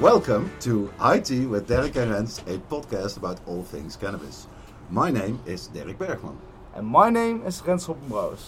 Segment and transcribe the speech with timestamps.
[0.00, 4.46] Welcome to High Tea with Derrick and Rens, a podcast about all things cannabis.
[4.90, 6.38] My name is Derrick Bergman.
[6.74, 8.40] And my name is Rens Hoppenbrouwers.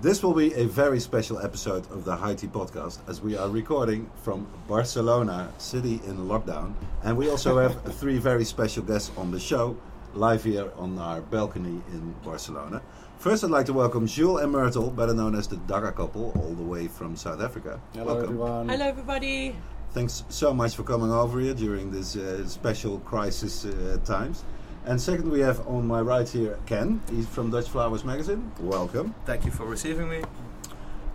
[0.00, 3.48] This will be a very special episode of the High Tea podcast as we are
[3.48, 6.74] recording from Barcelona, city in lockdown.
[7.02, 9.76] And we also have three very special guests on the show,
[10.14, 12.82] live here on our balcony in Barcelona.
[13.18, 16.54] First, I'd like to welcome Jules and Myrtle, better known as the Dagga couple, all
[16.54, 17.80] the way from South Africa.
[17.94, 18.24] Hello, welcome.
[18.26, 18.68] everyone.
[18.68, 19.56] Hello, everybody.
[19.90, 24.44] Thanks so much for coming over here during this uh, special crisis uh, times.
[24.86, 27.00] And second, we have on my right here Ken.
[27.10, 28.50] He's from Dutch Flowers magazine.
[28.60, 29.14] Welcome.
[29.26, 30.22] Thank you for receiving me.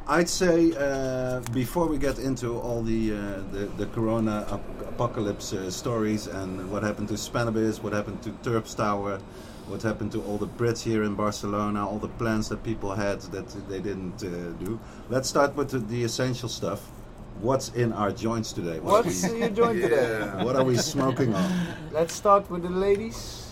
[0.08, 3.18] I'd say uh, before we get into all the uh,
[3.52, 8.30] the, the Corona ap- apocalypse uh, stories and what happened to Spannabis, what happened to
[8.48, 9.20] Terps Tower,
[9.68, 13.20] what happened to all the Brits here in Barcelona, all the plans that people had
[13.34, 14.80] that they didn't uh, do.
[15.10, 16.82] Let's start with the, the essential stuff.
[17.42, 18.80] What's in our joints today?
[18.80, 20.32] What, What's in your joint today?
[20.38, 21.52] we, what are we smoking on?
[21.92, 23.45] Let's start with the ladies.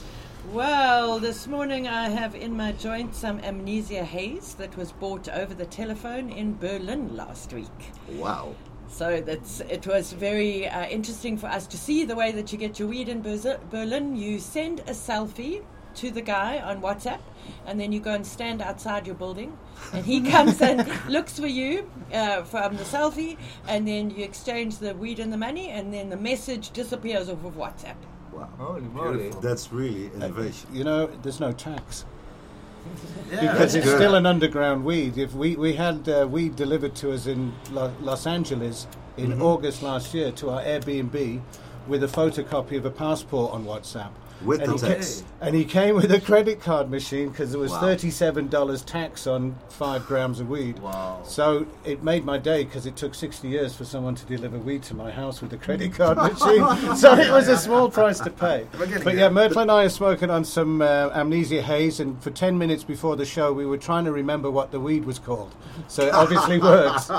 [0.51, 5.53] Well, this morning I have in my joint some amnesia haze that was bought over
[5.53, 7.93] the telephone in Berlin last week.
[8.09, 8.53] Wow.
[8.89, 12.57] So that's it was very uh, interesting for us to see the way that you
[12.57, 14.17] get your weed in Berlin.
[14.17, 15.63] You send a selfie
[15.95, 17.21] to the guy on WhatsApp,
[17.65, 19.57] and then you go and stand outside your building,
[19.93, 24.79] and he comes and looks for you uh, from the selfie, and then you exchange
[24.79, 27.95] the weed and the money, and then the message disappears off of WhatsApp.
[28.35, 28.49] Wow.
[28.57, 29.29] Holy moly.
[29.41, 30.69] That's really innovation.
[30.73, 32.05] You know, there's no tax
[33.31, 33.95] Yeah, because it's good.
[33.97, 35.17] still an underground weed.
[35.17, 39.41] If we we had uh, weed delivered to us in Lo- Los Angeles in Mm-hmm.
[39.43, 41.41] August last year to our Airbnb
[41.87, 44.09] with a photocopy of a passport on WhatsApp.
[44.45, 45.19] With and the he text.
[45.19, 47.79] Came, and he came with a credit card machine because there was Wow.
[47.81, 50.79] thirty-seven dollars tax on five grams of weed.
[50.79, 51.21] Wow.
[51.25, 54.83] So it made my day because it took sixty years for someone to deliver weed
[54.83, 56.95] to my house with a credit card machine.
[56.95, 58.67] so it was a small price to pay.
[59.03, 62.57] But yeah, Myrtle and I are smoking on some uh, amnesia haze, and for ten
[62.57, 65.53] minutes before the show, we were trying to remember what the weed was called.
[65.87, 67.09] So it obviously works.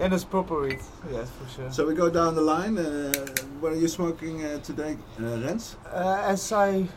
[0.00, 0.78] And it's proper weed.
[1.12, 1.70] Yes, for sure.
[1.72, 2.78] So we go down the line.
[2.78, 3.12] Uh,
[3.60, 5.76] what are you smoking uh, today, uh, Rens?
[5.92, 6.88] Uh, as I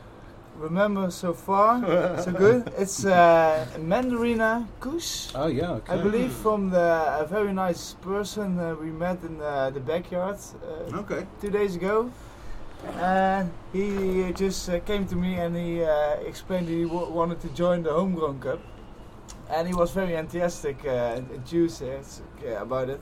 [0.58, 1.82] remember so far,
[2.18, 2.72] so good.
[2.78, 5.30] It's uh, Mandarina Kush.
[5.36, 5.94] Oh yeah, okay.
[5.94, 10.38] I believe from the a very nice person uh, we met in the, the backyard
[10.64, 11.26] uh, Okay.
[11.42, 12.10] two days ago.
[12.98, 17.50] And he just uh, came to me and he uh, explained he w- wanted to
[17.50, 18.60] join the Homegrown Cup.
[19.50, 23.02] And he was very enthusiastic, uh, enthusiastic uh, about it.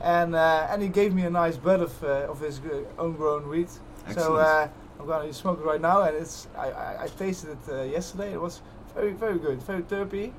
[0.00, 2.60] And uh, and he gave me a nice bud of, uh, of his
[2.98, 3.70] own grown wheat.
[3.70, 3.80] So
[4.10, 4.40] Excellent.
[4.40, 4.68] uh,
[5.00, 8.34] I'm gonna smoke it right now, and it's I, I, I tasted it uh, yesterday.
[8.34, 8.60] It was
[8.94, 10.32] very very good, very terpy.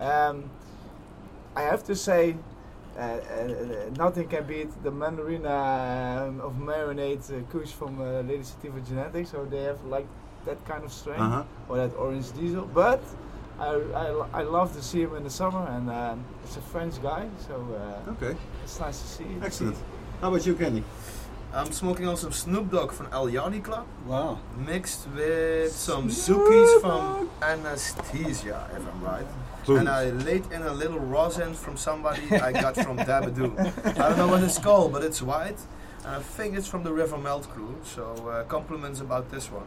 [0.00, 0.50] Um,
[1.54, 2.34] I have to say,
[2.96, 8.42] uh, uh, nothing can beat the Mandarina um, of Marinade uh, Kush from uh, Lady
[8.42, 9.30] Sativa Genetics.
[9.30, 10.06] So they have like
[10.44, 11.44] that kind of strain Uh huh.
[11.68, 12.68] or that orange diesel.
[12.74, 13.02] But
[13.60, 17.00] I, I, I love to see him in the summer, and um, it's a French
[17.00, 18.36] guy, so uh, Okay.
[18.64, 19.26] it's nice to see.
[19.42, 19.76] Excellent.
[20.20, 20.82] How about you, Kenny?
[21.52, 24.38] I'm smoking on some Snoop Dogg from El Yanni Club, Wow.
[24.56, 29.26] mixed with some Zookies from Anesthesia, if I'm right.
[29.68, 33.50] And I laid in a little rosin from somebody I got from Dabadoo.
[33.98, 35.58] I don't know what it's called, but it's white.
[36.04, 39.66] And I think it's from the River Melt crew, so uh, compliments about this one.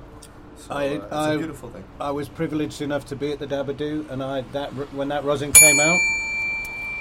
[0.57, 1.83] So, I- uh, it's I- a beautiful thing.
[1.99, 5.51] I was privileged enough to be at the Dabadoo, and I that when that rosin
[5.51, 5.99] came out.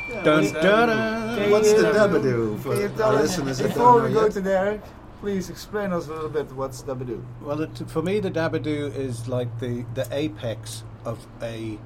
[0.09, 1.51] Yeah, Dun, what's dun, dun.
[1.51, 4.33] What's the Dabadoo for our listeners before we go yet?
[4.33, 4.81] to Derrick,
[5.21, 7.23] please explain us a little bit what's Dabadoo.
[7.41, 11.79] Well, it, for me, the Dabadoo is like the, the apex of a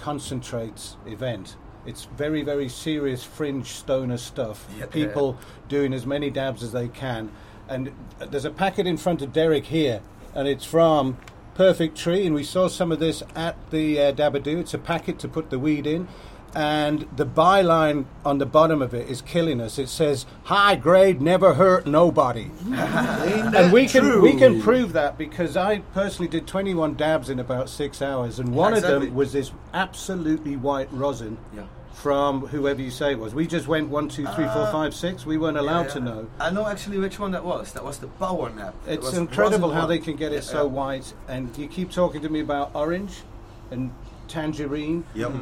[0.00, 1.56] concentrates event.
[1.86, 4.66] It's very, very serious fringe stoner stuff.
[4.78, 4.86] Yeah.
[4.86, 5.38] People
[5.68, 7.32] doing as many dabs as they can.
[7.68, 10.02] And there's a packet in front of Derrick here,
[10.34, 11.16] and it's from
[11.54, 12.26] Perfect Tree.
[12.26, 14.60] And we saw some of this at the uh, Dabadoo.
[14.60, 16.08] It's a packet to put the weed in.
[16.56, 19.78] And the byline on the bottom of it is killing us.
[19.78, 25.54] It says, "High grade, never hurt nobody." and we can we can prove that because
[25.54, 29.52] I personally did 21 dabs in about six hours, and one of them was this
[29.74, 31.64] absolutely white rosin Yeah.
[31.92, 33.34] from whoever you say it was.
[33.34, 35.26] We just went one, two, three, four, Uh, five, six.
[35.26, 35.92] We weren't allowed yeah.
[35.92, 36.26] to know.
[36.40, 37.72] I know actually which one that was.
[37.72, 38.74] That was the power nap.
[38.86, 40.72] It It's was incredible how they can get it Yeah, so yeah.
[40.72, 41.12] white.
[41.28, 43.24] And you keep talking to me about orange
[43.70, 43.90] and
[44.26, 45.04] tangerine.
[45.14, 45.32] Yep.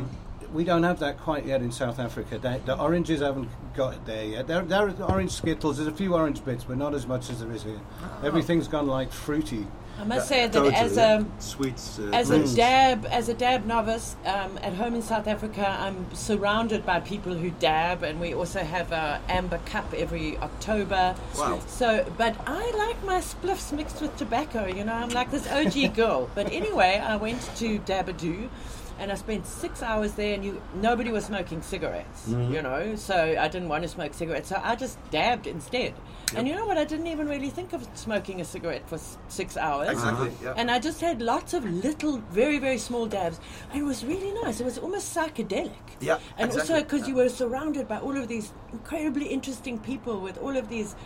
[0.55, 2.39] We don't have that quite yet in South Africa.
[2.39, 4.47] The, the oranges haven't got it there yet.
[4.47, 5.79] There, there are orange skittles.
[5.79, 7.81] There's a few orange bits, but not as much as there is here.
[8.01, 8.21] Ah.
[8.23, 9.67] Everything's gone like fruity.
[9.99, 11.99] I must say that as a sweets.
[11.99, 16.13] Uh, as a dab as a dab novice um, at home in South Africa, I'm
[16.15, 21.15] surrounded by people who dab, and we also have a amber cup every October.
[21.39, 21.61] Wow.
[21.67, 24.67] So, but I like my spliffs mixed with tobacco.
[24.67, 26.29] You know, I'm like this OG girl.
[26.35, 28.49] But anyway, I went to Dabadoo.
[28.99, 32.29] And I spent six hours there, and you nobody was smoking cigarettes.
[32.29, 32.55] Mm-hmm.
[32.55, 35.95] You know, so I didn't want to smoke cigarettes, so I just dabbed instead.
[36.37, 36.79] And you know what?
[36.79, 39.91] I didn't even really think of smoking a cigarette for s- six hours.
[39.91, 40.33] Exactly.
[40.43, 40.55] Yeah.
[40.57, 43.39] And I just had lots of little, very, very small dabs.
[43.71, 44.59] And it was really nice.
[44.61, 45.71] It was almost psychedelic.
[46.01, 46.83] Yeah, And also exactly.
[46.83, 50.97] because you were surrounded by all of these incredibly interesting people with all of these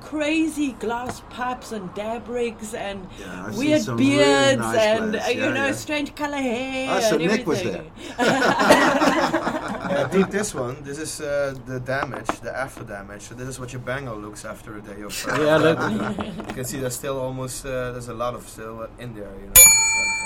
[0.00, 5.26] crazy glass pipes and dab rigs and Yeah, weird some really beards nice and, players.
[5.26, 5.72] uh, you Yeah, know, yeah.
[5.72, 7.90] strange color hair Ah, so and Nick was everything.
[9.88, 10.76] Yeah, take this one.
[10.82, 13.22] This is uh, the damage, the after damage.
[13.22, 15.12] So this is what your banger looks after a day of.
[15.26, 15.78] Uh, Yeah, look.
[16.48, 19.32] you can see there's still almost uh, there's a lot of still uh, in there.
[19.40, 19.54] You know.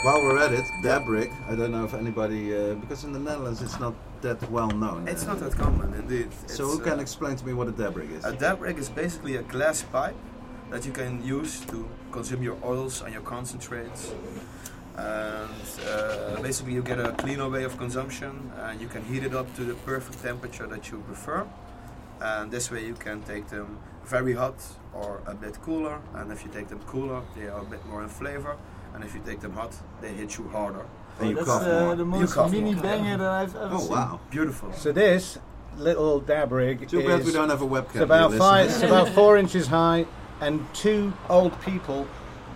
[0.03, 1.31] While we're at it, dab rig.
[1.49, 5.07] I don't know if anybody, uh, because in the Netherlands it's not that well known.
[5.07, 6.29] it's uh, not that common, indeed.
[6.47, 8.25] So It's, who can uh, explain to me what a dab rig is?
[8.25, 10.17] A dab rig is basically a glass pipe
[10.71, 14.13] that you can use to consume your oils and your concentrates.
[14.97, 19.35] And uh, basically, you get a cleaner way of consumption, and you can heat it
[19.35, 21.47] up to the perfect temperature that you prefer.
[22.21, 24.57] And this way, you can take them very hot
[24.93, 26.01] or a bit cooler.
[26.15, 28.57] And if you take them cooler, they are a bit more in flavor.
[28.95, 30.85] And if you take them hot, they hit you harder.
[31.21, 31.95] And you that's cough uh, more.
[31.97, 32.83] the You most cough mini more.
[32.83, 33.91] banger that I've ever Oh seen.
[33.91, 34.21] wow!
[34.31, 34.73] Beautiful.
[34.73, 35.39] So this
[35.77, 37.87] little dab rig Too bad is we don't have a webcam.
[37.87, 38.67] it's about five.
[38.67, 38.83] listeners.
[38.83, 40.07] It's about four inches high,
[40.41, 42.07] and two old people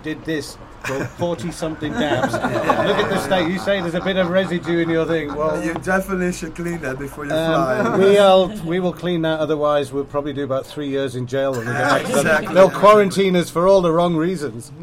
[0.02, 0.56] did this
[0.86, 2.32] for forty something dabs.
[2.32, 3.50] Look at the state.
[3.50, 5.34] You say there's a bit of residue in your thing.
[5.34, 7.98] Well, You definitely should clean that before you Um, fly.
[7.98, 9.40] we'll we will clean that.
[9.40, 12.04] Otherwise, we'll probably do about three years in jail when we get back.
[12.08, 12.54] Exactly.
[12.54, 14.72] They'll quarantine us for all the wrong reasons.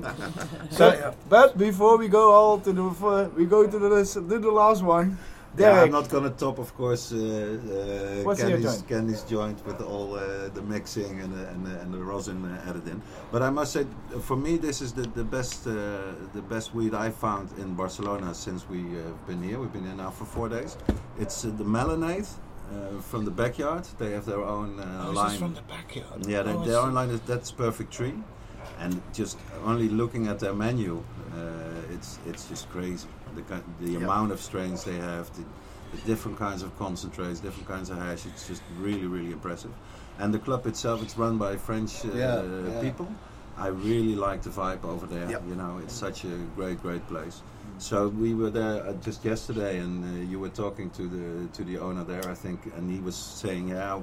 [0.71, 1.13] So.
[1.29, 5.17] But before we go all to the we go to the to the last one.
[5.57, 7.17] Yeah, I'm not gonna top, of course, uh,
[8.25, 8.87] uh, Candy's, joint?
[8.87, 12.69] Candy's joint with all uh, the mixing and the, and the, and the rosin uh,
[12.69, 13.01] added in.
[13.31, 13.85] But I must say,
[14.21, 15.73] for me, this is the the best uh,
[16.33, 19.59] the best weed I found in Barcelona since we uh, have been here.
[19.59, 20.75] We've been here now for four days.
[21.19, 23.85] It's uh, the Melonade uh, from the backyard.
[23.99, 25.37] They have their own uh, line.
[25.37, 26.25] From the backyard.
[26.25, 28.15] Yeah, they, their own line is that's perfect tree,
[28.79, 31.03] and just only looking at their menu,
[31.35, 33.07] uh, it's it's just crazy.
[33.35, 33.43] The
[33.85, 33.97] the Yeah.
[33.99, 35.43] amount of strains they have, the,
[35.95, 38.25] the different kinds of concentrates, different kinds of hash.
[38.25, 39.71] It's just really really impressive.
[40.19, 42.81] And the club itself, it's run by French uh, Yeah, yeah.
[42.81, 43.07] people.
[43.57, 45.29] I really like the vibe over there.
[45.29, 45.37] Yeah.
[45.47, 47.41] You know, it's such a great great place.
[47.79, 51.63] So we were there uh, just yesterday, and uh, you were talking to the to
[51.63, 53.99] the owner there, I think, and he was saying, yeah,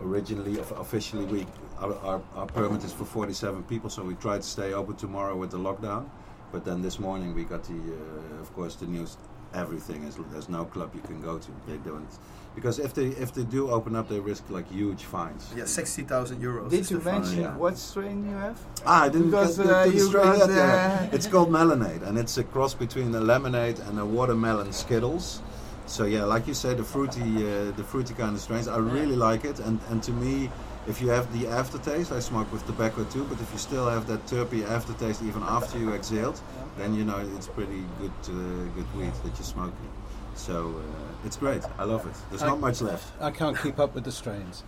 [0.00, 1.46] originally of- officially we
[1.80, 5.36] our, our, our permit is for 47 people, so we tried to stay open tomorrow
[5.36, 6.06] with the lockdown,
[6.52, 9.16] but then this morning we got the uh, of course the news.
[9.54, 11.50] Everything is there's no club you can go to.
[11.66, 12.06] They don't
[12.54, 15.50] because if they if they do open up, they risk like huge fines.
[15.56, 16.68] Yeah, 60,000 euros.
[16.70, 17.56] did you mention yeah.
[17.56, 18.58] what strain you have?
[18.84, 21.08] Ah, I didn't Because, get, get uh, to the you strain got, yet, yeah.
[21.10, 25.40] uh, It's called Melonade, and it's a cross between a lemonade and a watermelon Skittles.
[25.86, 28.68] So yeah, like you say, the fruity, uh, the fruity kind of strains.
[28.68, 30.50] I really like it, and and to me,
[30.88, 33.24] if you have the aftertaste, I smoke with tobacco too.
[33.24, 36.40] But if you still have that terpy aftertaste even after you exhaled,
[36.78, 38.32] then you know it's pretty good, uh,
[38.74, 39.90] good weed that you're smoking.
[40.34, 41.62] So uh, it's great.
[41.78, 42.14] I love it.
[42.30, 43.12] There's I- not much left.
[43.20, 44.64] I can't keep up with the strains.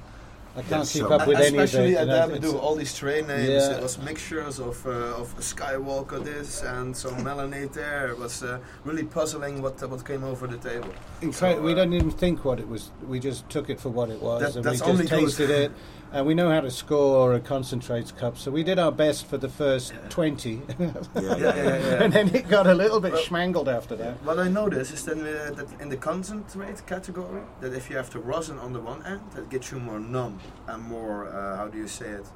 [0.53, 1.99] I can't That's keep so up with any of Especially it.
[1.99, 3.49] at and I- Dabadoo, all these train names.
[3.49, 3.77] Yeah.
[3.77, 8.09] It was mixtures of uh, of Skywalker this and some Melonade there.
[8.09, 10.93] It was uh, really puzzling what uh, what came over the table.
[11.23, 11.61] Incredible.
[11.61, 12.91] So, we uh, don't even think what it was.
[13.07, 15.21] We just took it for what it was, That- and that's we just good.
[15.21, 15.73] tasted it.
[16.13, 19.39] And we know how to score a concentrates cup, so we did our best for
[19.39, 22.03] the first twenty, Yeah, Yeah, yeah, yeah.
[22.03, 24.15] and then it got a little bit Well- schmangled after that.
[24.25, 28.11] What I noticed is that, uh, that in the concentrate category, that if you have
[28.11, 31.69] the rosin on the one end, that gets you more numb and more, uh, how
[31.69, 32.27] do you say it,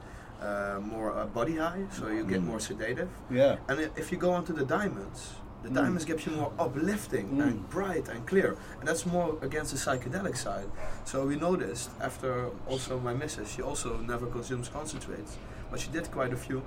[0.41, 2.47] uh, more uh, body high, so you get Mm.
[2.47, 3.09] more sedative.
[3.29, 3.57] Yeah.
[3.69, 5.33] And if you go onto the diamonds,
[5.65, 5.75] the Mm.
[5.75, 7.43] diamonds gives you more uplifting Mm.
[7.43, 10.69] and bright and clear, and that's more against the psychedelic side.
[11.05, 15.39] So we noticed after also my missus, she also never consumes concentrates,
[15.71, 16.63] but she did quite a few,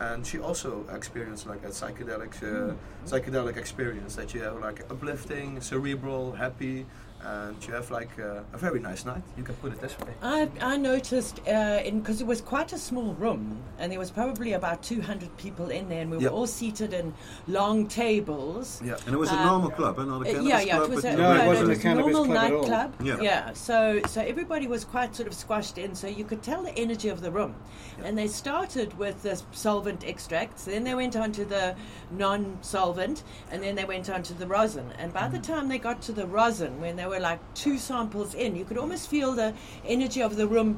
[0.00, 2.74] and she also experienced like a psychedelic uh,
[3.06, 6.86] psychedelic experience that you have like uplifting, cerebral, happy,
[7.24, 9.22] and you have like uh, a very nice night.
[9.36, 10.12] You can put it this way.
[10.22, 14.10] I, I noticed uh, in because it was quite a small room and there was
[14.10, 16.30] probably about 200 people in there and we Yep.
[16.32, 17.12] were all seated in
[17.48, 18.80] long tables.
[18.84, 18.96] Yeah.
[19.06, 20.90] And it was a Um, normal club, and not a Uh, cannabis yeah, yeah, club.
[20.90, 22.60] it was a, you- No, it wasn't it a was cannabis normal club at all.
[22.62, 22.94] nightclub.
[23.06, 23.20] Yeah.
[23.20, 26.76] yeah, so so everybody was quite sort of squashed in, so you could tell the
[26.78, 27.54] energy of the room.
[28.04, 31.74] And they started with the solvent extracts, then they went on to the
[32.12, 34.92] non-solvent, and then they went on to the rosin.
[34.98, 35.32] And by Mm.
[35.32, 38.64] the time they got to the rosin, when they were like two samples in, you
[38.64, 39.52] could almost feel the
[39.86, 40.76] energy of the room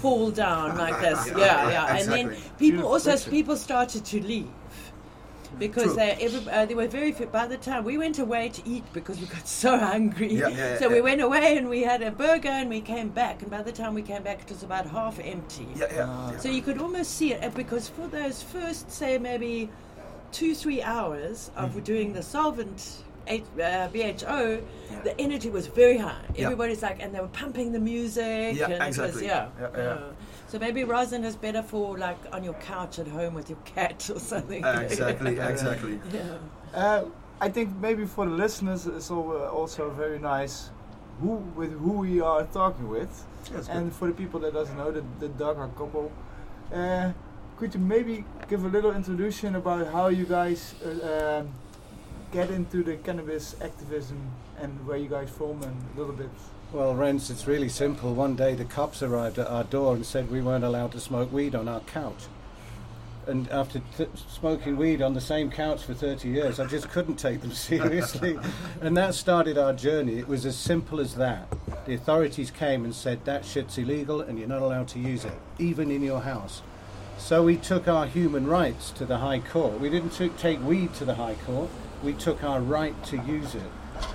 [0.00, 1.18] fall down like this.
[1.28, 1.38] Mm.
[1.38, 1.96] Yeah, yeah.
[1.96, 3.30] And then people Beautiful also picture.
[3.30, 4.48] people started to leave
[5.58, 7.30] because they every, uh, they were very fit.
[7.30, 10.56] By the time we went away to eat because we got so hungry, Yeah, yeah,
[10.56, 13.40] yeah, so we went away and we had a burger and we came back.
[13.42, 15.68] And by the time we came back, it was about half empty.
[15.76, 16.30] Yeah, yeah.
[16.32, 16.38] yeah.
[16.38, 19.70] So you could almost see it uh, because for those first, say, maybe
[20.32, 21.80] two, three hours of Mm-hmm.
[21.84, 24.62] doing the solvent H, uh, BHO,
[25.02, 26.16] the energy was very high.
[26.34, 26.44] Yeah.
[26.44, 28.56] Everybody's like, and they were pumping the music.
[28.56, 29.26] Yeah, and It was, exactly.
[29.26, 29.98] yeah, Yeah, yeah.
[30.48, 34.08] So maybe rosin is better for like on your couch at home with your cat
[34.14, 34.64] or something.
[34.64, 36.00] Uh, exactly, exactly.
[36.12, 36.36] yeah.
[36.72, 37.04] Uh,
[37.40, 40.70] I think maybe for the listeners it's uh, also very nice
[41.20, 44.90] who with who we are talking with, That's and for the people that doesn't know
[44.90, 46.12] the the Dagga couple.
[46.72, 47.12] Uh,
[47.56, 51.48] could you maybe give a little introduction about how you guys uh, um,
[52.34, 54.20] get into the cannabis activism
[54.60, 56.28] and where you guys from and a little bit?
[56.72, 58.12] Well, Rens, it's really simple.
[58.12, 61.32] One day the cops arrived at our door and said we weren't allowed to smoke
[61.32, 62.24] weed on our couch.
[63.28, 67.16] And after t- smoking weed on the same couch for 30 years, I just couldn't
[67.20, 68.36] take them seriously.
[68.80, 70.18] and that started our journey.
[70.18, 71.46] It was as simple as that.
[71.86, 75.38] The authorities came and said that shit's illegal and you're not allowed to use it,
[75.60, 76.62] even in your house.
[77.16, 79.78] So we took our human rights to the High Court.
[79.78, 81.70] We didn't took, take weed to the High Court,
[82.04, 83.70] we took our right to use it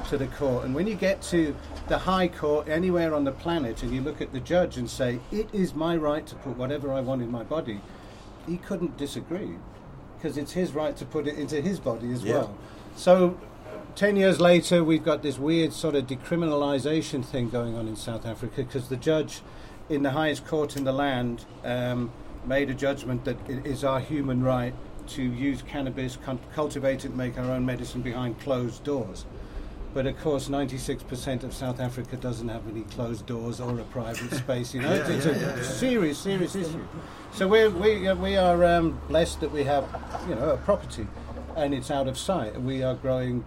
[0.10, 0.66] to the court.
[0.66, 1.56] And when you get to
[1.88, 5.20] the High Court anywhere on the planet and you look at the judge and say,
[5.32, 7.82] It is my right to put whatever I want in my body,
[8.48, 9.56] he couldn't disagree
[10.18, 12.34] because it's his right to put it into his body as Yeah.
[12.36, 12.58] well.
[12.96, 13.38] So
[13.96, 18.26] 10 years later, we've got this weird sort of decriminalisation thing going on in South
[18.26, 19.42] Africa because the judge
[19.90, 22.12] in the highest court in the land um,
[22.46, 24.74] made a judgment that it is our human right
[25.10, 26.18] to use cannabis,
[26.54, 29.26] cultivate it, make our own medicine behind closed doors.
[29.94, 34.32] But of course, 96% of South Africa doesn't have any closed doors or a private
[34.36, 34.74] space.
[34.74, 36.84] You know, Yeah, it's, yeah, a yeah, serious, serious issue.
[37.34, 39.86] So we're, we uh, we are um, blessed that we have,
[40.30, 41.08] you know, a property,
[41.56, 42.62] and it's out of sight.
[42.62, 43.44] We are growing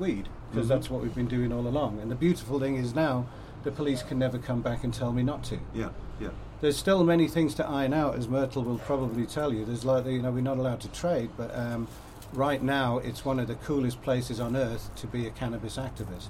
[0.00, 0.70] weed because Mhm.
[0.70, 2.00] that's what we've been doing all along.
[2.00, 3.26] And the beautiful thing is now,
[3.62, 5.58] the police can never come back and tell me not to.
[5.72, 6.28] Yeah, yeah.
[6.60, 9.64] There's still many things to iron out, as Myrtle will probably tell you.
[9.64, 11.86] There's like, you know, we're not allowed to trade, but um,
[12.32, 16.28] right now it's one of the coolest places on earth to be a cannabis activist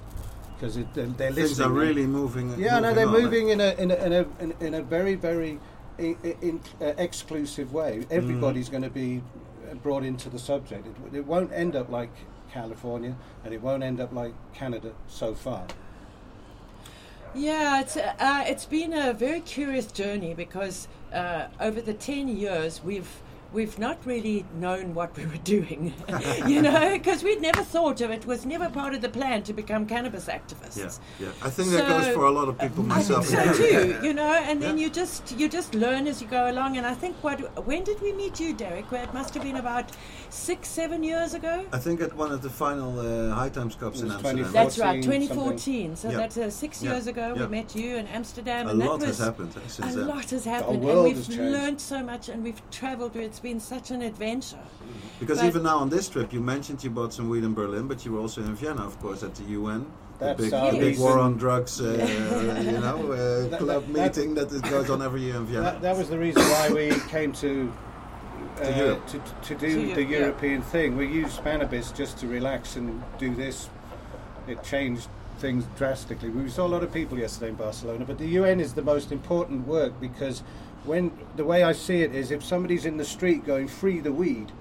[0.55, 2.53] because they're, they're Things are really moving.
[2.59, 5.15] Yeah, no, they're on, moving in a in a in a, in, in a very
[5.15, 5.59] very
[5.99, 8.05] i- i- in, uh, exclusive way.
[8.11, 9.21] Everybody's going to be
[9.83, 10.87] brought into the subject.
[10.87, 12.09] It, it won't end up like
[12.51, 13.15] California,
[13.45, 15.65] and it won't end up like Canada so far.
[17.37, 22.81] Yeah, it's uh, it's been a very curious journey because uh, over the ten years
[22.83, 23.21] we've
[23.53, 25.93] we've not really known what we were doing,
[26.47, 28.25] you know, because we'd never thought of it.
[28.25, 30.99] Was never part of the plan to become cannabis activists.
[31.19, 31.31] Yeah, yeah.
[31.47, 34.13] I think that goes for a lot of people, I think myself so too, you
[34.13, 34.85] know, and then Yeah.
[34.85, 36.77] you just you just learn as you go along.
[36.77, 38.91] And I think what when did we meet you, Derrick?
[38.91, 39.91] Well, it must have been about
[40.29, 41.65] six, seven years ago.
[41.71, 44.51] I think at one of the final uh, High Times Cups in Amsterdam.
[44.51, 45.95] That's right, 14 2014.
[45.95, 46.17] So Yeah.
[46.17, 46.91] that's uh, six Yeah.
[46.93, 47.33] years ago.
[47.35, 47.43] Yeah.
[47.45, 50.07] We met you in Amsterdam, a and that lot was has happened since a then.
[50.07, 53.15] lot has happened, and we've learned so much, and we've travelled.
[53.15, 54.57] It's been such an adventure.
[55.19, 57.87] Because But- even now on this trip, you mentioned you bought some weed in Berlin,
[57.87, 59.85] but you were also in Vienna, of course, at the UN.
[60.19, 61.85] The big, the big war on drugs, uh,
[62.65, 65.45] you know, uh, That- club that- that- meeting that, is goes on every year in
[65.45, 65.63] Vienna.
[65.63, 67.71] That, that was the reason why we came to
[68.59, 70.19] uh, To to, to do To the yeah.
[70.19, 70.97] European thing.
[70.97, 73.69] We used Spannabis just to relax and do this.
[74.47, 75.09] It changed
[75.39, 76.29] things drastically.
[76.29, 79.11] We saw a lot of people yesterday in Barcelona, but the UN is the most
[79.11, 80.41] important work because
[80.83, 84.11] when the way I see it is if somebody's in the street going free the
[84.11, 84.51] weed,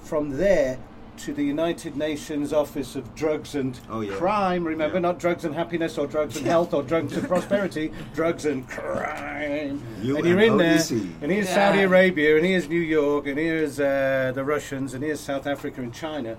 [0.00, 0.78] from there
[1.20, 4.14] to the United Nations Office of Drugs and Oh, yeah.
[4.14, 5.00] Crime, remember, Yeah.
[5.00, 9.42] not drugs and happiness or drugs and health or drugs and prosperity, drugs and crime.
[9.42, 10.78] and you're in there,
[11.20, 11.54] and here's Yeah.
[11.54, 15.82] Saudi Arabia, and here's New York, and here's uh, the Russians, and here's South Africa
[15.82, 16.38] and China,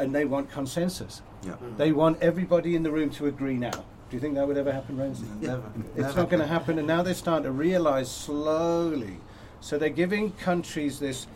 [0.00, 1.22] and they want consensus.
[1.44, 1.54] Yeah.
[1.76, 3.70] They want everybody in the room to agree now.
[3.70, 5.40] Do you think that would ever happen, Renzi?
[5.40, 5.62] Never.
[5.96, 9.18] It's not going to happen, and now they're starting to realize slowly.
[9.60, 11.26] So they're giving countries this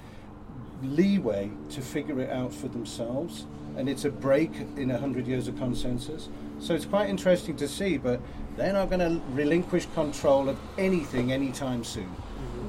[0.82, 3.46] leeway to figure it out for themselves.
[3.76, 6.28] and it's a break in a hundred years of consensus.
[6.58, 8.20] So it's quite interesting to see, but
[8.56, 12.10] they're not going to relinquish control of anything anytime soon.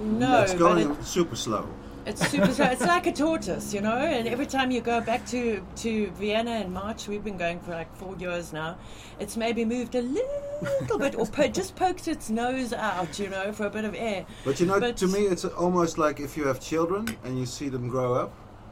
[0.03, 1.67] No, it's going it- super slow.
[2.05, 2.51] It's super.
[2.51, 2.65] slow.
[2.65, 3.95] it's like a tortoise, you know.
[3.97, 7.71] And every time you go back to to Vienna in March, we've been going for
[7.71, 8.77] like four years now.
[9.19, 13.51] It's maybe moved a little bit, or po- just poked its nose out, you know,
[13.51, 14.25] for a bit of air.
[14.43, 17.45] But you know, But- to me, it's almost like if you have children and you
[17.45, 18.31] see them grow up,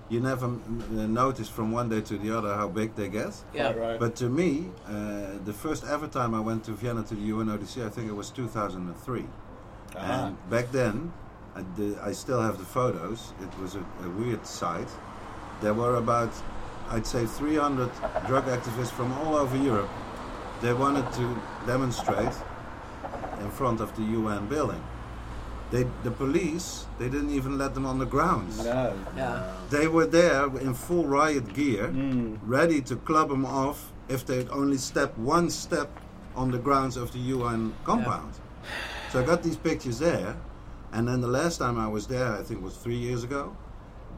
[0.10, 3.34] you never m- m- notice from one day to the other how big they get.
[3.54, 3.72] Yeah.
[3.74, 4.00] Quite right.
[4.00, 7.86] But to me, uh, the first ever time I went to Vienna to the UNODC,
[7.86, 9.26] I think it was 2003.
[9.96, 10.26] Ah.
[10.28, 11.14] And back then,
[11.60, 13.34] I, the, I still have the photos.
[13.42, 14.88] It was a, a weird sight.
[15.62, 16.32] There were about,
[16.90, 17.90] I'd say, 300
[18.28, 19.90] drug activists from all over Europe.
[20.62, 22.34] They wanted to demonstrate
[23.42, 24.82] in front of the UN building.
[25.72, 28.64] They, the police, they didn't even let them on the grounds.
[28.66, 28.94] No.
[29.16, 29.54] Yeah.
[29.70, 32.40] They were there in full riot gear, Mm.
[32.44, 35.90] ready to club them off if they'd only step one step
[36.36, 38.34] on the grounds of the UN compound.
[39.12, 40.36] So I got these pictures there,
[40.94, 43.56] and then the last time I was there, I think it was three years ago.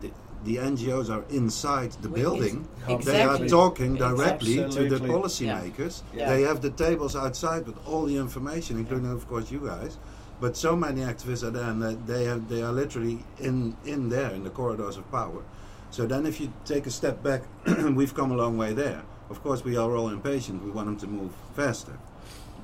[0.02, 0.12] The,
[0.46, 2.68] the NGOs are inside the We- building.
[2.88, 6.02] ex- They are talking directly to the policymakers.
[6.14, 6.30] Yeah.
[6.34, 9.98] They have the tables outside with all the information, including, of course, you guys.
[10.40, 14.10] But so many activists are there, and that they have, they are literally in in
[14.10, 15.44] there in the corridors of power.
[15.92, 17.42] So then, if you take a step back,
[18.00, 19.02] we've come a long way there.
[19.30, 20.64] Of course, we are all impatient.
[20.64, 21.96] We want them to move faster,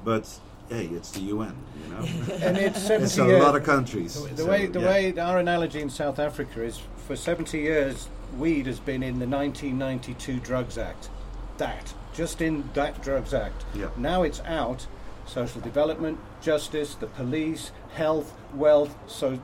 [0.03, 2.01] but hey, it's the UN, you know.
[2.41, 3.43] And it's 70 it's a years.
[3.43, 4.21] lot of countries.
[4.21, 4.87] The, the so, way, the yeah.
[4.87, 9.27] way our analogy in South Africa is for 70 years, weed has been in the
[9.27, 11.09] 1992 Drugs Act.
[11.57, 13.65] That, just in that Drugs Act.
[13.73, 13.89] Yeah.
[13.97, 14.87] Now it's out.
[15.25, 18.95] Social development, justice, the police, health, wealth.
[19.07, 19.39] So,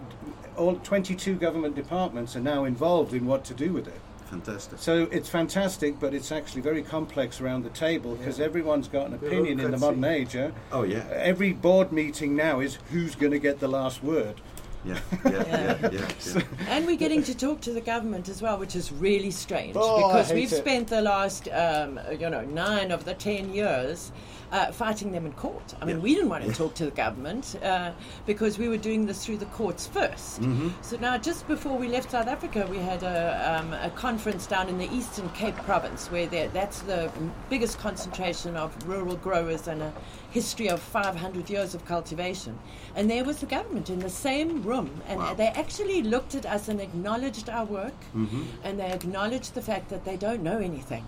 [0.56, 4.00] all 22 government departments are now involved in what to do with it.
[4.34, 4.80] Fantastic.
[4.80, 8.46] So it's fantastic, but it's actually very complex around the table because Yeah.
[8.46, 10.36] everyone's got an opinion in the modern age.
[10.36, 10.50] eh?
[10.72, 14.42] Oh yeah, Every board meeting now is who's going to get the last word.
[14.86, 16.08] yeah, yeah, yeah, yeah.
[16.36, 16.42] yeah.
[16.68, 20.08] And we're getting to talk to the government as well, which is really strange Oh,
[20.08, 20.56] because we've it.
[20.58, 24.12] spent the last, um, you know, nine of the ten years
[24.54, 25.74] uh, fighting them in court.
[25.82, 26.04] I mean, Yeah.
[26.04, 26.56] we didn't want to Yeah.
[26.56, 27.92] talk to the government uh,
[28.28, 30.72] because we were doing this through the courts 1st Mhm.
[30.82, 33.18] So now, just before we left South Africa, we had a,
[33.60, 37.10] um, a conference down in the Eastern Cape Province, where that's the
[37.50, 39.92] biggest concentration of rural growers and a
[40.30, 42.54] history of 500 years of cultivation.
[42.96, 45.34] And there was the government in the same room, and Wow.
[45.34, 48.46] they actually looked at us and acknowledged our work, Mhm.
[48.64, 51.06] and they acknowledged the fact that they don't know anything.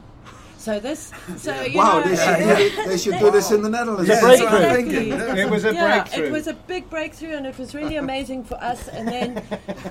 [0.65, 3.61] So this, so you Wow, know, they should, do, it- they should do this in
[3.61, 4.09] the Netherlands.
[4.09, 5.11] Yeah, that's Exactly.
[5.11, 6.25] It was a yeah, breakthrough.
[6.25, 8.87] it was a big breakthrough, and it was really amazing for us.
[8.87, 9.43] And then,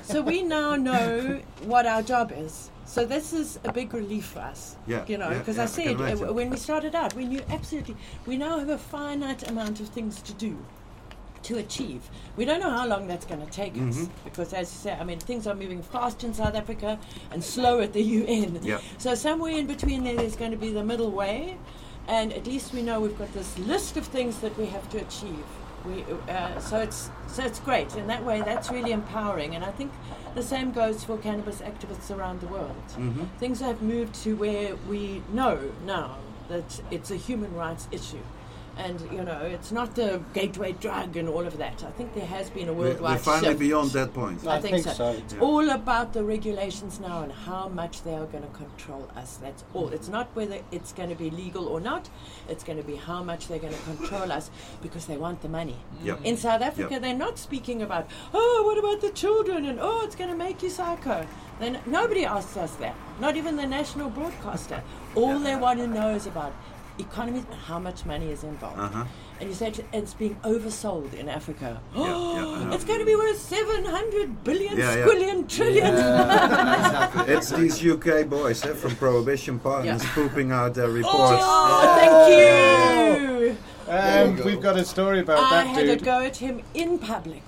[0.02, 2.72] so we now know what our job is.
[2.86, 4.74] So this is a big relief for us.
[4.88, 7.24] Yeah, you know, because yeah, I I can said uh, when we started out, we
[7.24, 7.96] knew absolutely.
[8.26, 10.58] We now have a finite amount of things to do.
[11.44, 12.00] To achieve,
[12.38, 14.08] we don't know how long that's going to take us Mhm.
[14.24, 16.98] because, as you say, I mean, things are moving fast in South Africa
[17.30, 18.60] and slow at the UN.
[18.62, 18.78] Yeah.
[18.96, 21.58] So somewhere in between there, there's going to be the middle way,
[22.08, 24.96] and at least we know we've got this list of things that we have to
[24.98, 25.44] achieve.
[25.84, 26.02] We,
[26.32, 28.40] uh, so it's so it's great in that way.
[28.40, 29.92] That's really empowering, and I think
[30.34, 32.84] the same goes for cannabis activists around the world.
[32.96, 33.28] Mhm.
[33.38, 36.16] Things have moved to where we know now
[36.48, 38.24] that it's a human rights issue.
[38.76, 41.84] And you know, it's not the gateway drug and all of that.
[41.84, 43.60] I think there has been a We're, worldwide we're finally shift.
[43.60, 44.44] beyond that point.
[44.46, 44.92] I I think think so.
[44.92, 45.08] so.
[45.10, 45.40] It's Yeah.
[45.40, 49.36] all about the regulations now and how much they are going to control us.
[49.40, 49.88] That's all.
[49.90, 52.08] It's not whether it's going to be legal or not.
[52.48, 54.50] It's going to be how much they're going to control us
[54.82, 55.76] because they want the money.
[56.02, 56.20] Yep.
[56.24, 57.02] In South Africa, Yep.
[57.02, 59.66] they're not speaking about, oh, what about the children?
[59.66, 61.26] And oh, it's going to make you psycho.
[61.60, 62.96] Then nobody asks us that.
[63.20, 64.82] Not even the national broadcaster.
[65.14, 66.52] All they want to know is about
[66.98, 68.78] economy and how much money is involved.
[68.78, 69.04] Uh-huh.
[69.40, 71.80] And you said it's being oversold in Africa.
[71.94, 75.04] Yeah, yeah, it's going to be worth 700 billion, Yeah, yeah.
[75.06, 75.94] squillion, trillion.
[77.28, 80.10] It's these UK boys eh, from Prohibition Partners Yeah.
[80.14, 81.42] pooping out their reports.
[81.42, 83.56] Oh, thank you.
[83.88, 84.44] Um, go.
[84.44, 86.02] we've got a story about I that I had dude.
[86.02, 87.42] a go at him in public.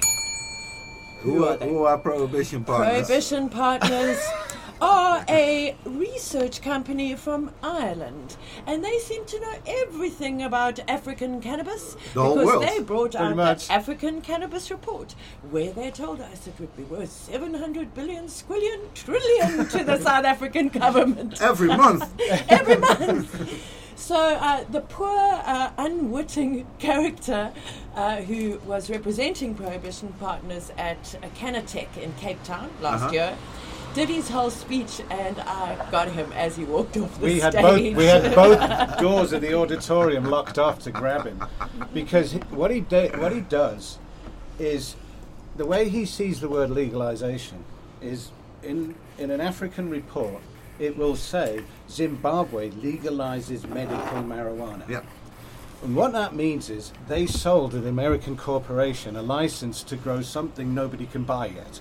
[1.21, 1.69] Who are, are they?
[1.69, 3.07] who are Prohibition Partners?
[3.07, 4.19] Prohibition Partners
[4.81, 8.37] are a research company from Ireland,
[8.67, 13.37] and they seem to know everything about African cannabis The whole because they brought out
[13.37, 13.69] much.
[13.69, 15.15] the African Cannabis Report,
[15.51, 20.25] where they told us it would be worth 700 billion, squillion, trillion to the South
[20.25, 22.13] African government Every month.
[22.49, 23.63] every month.
[23.99, 27.51] So uh, the poor, uh, unwitting character
[27.95, 31.03] uh, who was representing Prohibition Partners at
[31.35, 33.13] CannaTech in Cape Town last Uh-huh.
[33.15, 33.37] year
[33.97, 37.55] did his whole speech, and I got him as he walked off the we had
[37.55, 37.63] stage.
[37.63, 41.43] both we had both doors of the auditorium locked off to grab him
[41.95, 43.99] because he- what he do, what he does
[44.59, 44.97] is
[45.57, 47.65] the way he sees the word legalization
[48.03, 48.33] is
[48.63, 50.43] in in an African report
[50.79, 54.87] it will say Zimbabwe legalizes medical marijuana.
[54.87, 55.01] Yeah.
[55.83, 60.75] And what that means is they sold an American corporation a license to grow something
[60.75, 61.81] nobody can buy yet.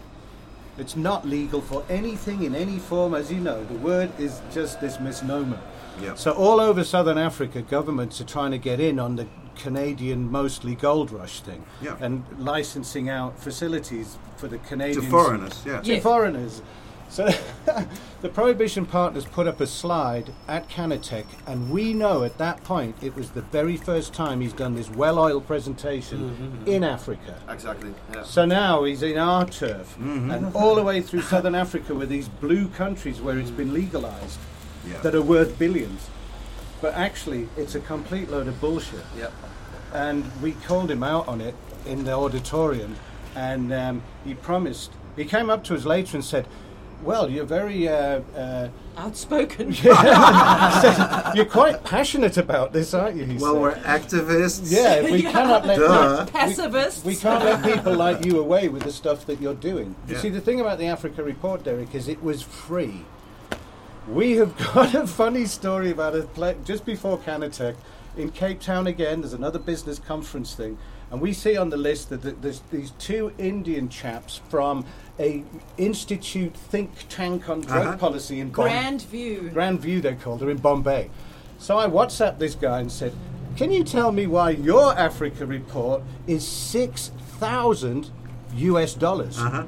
[0.78, 3.64] It's not legal for anything in any form, as you know.
[3.64, 5.60] The word is just this misnomer.
[6.02, 6.16] Yeah.
[6.16, 10.76] So all over southern Africa, governments are trying to get in on the Canadian mostly
[10.76, 11.96] gold rush thing, Yeah.
[12.02, 15.80] and licensing out facilities for the Canadians To foreigners, yeah.
[15.80, 16.00] to Yeah.
[16.02, 16.62] foreigners.
[17.10, 17.30] So
[18.22, 22.96] the Prohibition partners put up a slide at CannaTech, and we know at that point
[23.02, 26.68] it was the very first time he's done this well-oiled presentation mm-hmm, mm-hmm.
[26.68, 27.40] in Africa.
[27.50, 27.94] Exactly.
[28.14, 28.24] Yeah.
[28.24, 30.32] So now he's in our turf, mm-hmm.
[30.32, 34.40] and all the way through southern Africa, with these blue countries where it's been legalized,
[34.86, 35.00] Yeah.
[35.02, 36.10] that are worth billions.
[36.82, 39.30] But actually, it's a complete load of bullshit Yeah.
[39.94, 42.96] and we called him out on it in the auditorium,
[43.36, 44.92] and um, he promised.
[45.16, 46.46] He came up to us later and said,
[47.04, 49.74] "Well, you're very, uh, uh, Outspoken.
[51.36, 53.62] you're quite passionate about this, aren't you?" He Well, said.
[53.62, 54.72] we're activists.
[54.72, 55.32] yeah, we Yeah.
[55.32, 56.26] cannot let Duh.
[56.28, 57.04] Pacifists.
[57.06, 59.96] we can't let people like you away with the stuff that you're doing.
[60.08, 63.02] You see, the thing about the Africa Report, Derrick, is it was free.
[64.08, 67.76] We have got a funny story about a play just before CannaTech
[68.18, 69.22] in Cape Town again.
[69.22, 70.78] There's another business conference thing,
[71.12, 74.86] and we see on the list that there's these two Indian chaps from
[75.20, 75.44] a
[75.78, 77.98] institute think tank on drug Uh-huh.
[77.98, 78.70] policy in Bombay.
[78.72, 79.50] Grand View.
[79.54, 81.10] Grand View, they're called her in Bombay.
[81.58, 83.14] So I WhatsApped this guy and said,
[83.56, 88.10] Can you tell me why your Africa report is 6,000
[88.58, 89.40] US dollars?
[89.40, 89.64] Uh-huh.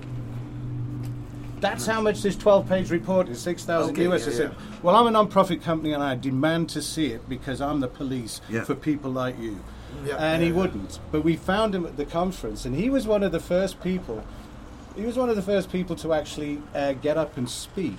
[1.60, 4.28] That's how much this 12 page report is 6,000 Okay, US.
[4.28, 4.78] I said, yeah.
[4.84, 7.88] Well, I'm a non profit company and I demand to see it because I'm the
[7.88, 8.64] police Yeah.
[8.64, 9.60] for people like you.
[10.06, 10.62] Yeah, and he yeah, yeah.
[10.62, 11.00] wouldn't.
[11.12, 14.24] But we found him at the conference and he was one of the first people.
[14.96, 17.98] He was one of the first people to actually uh, get up and speak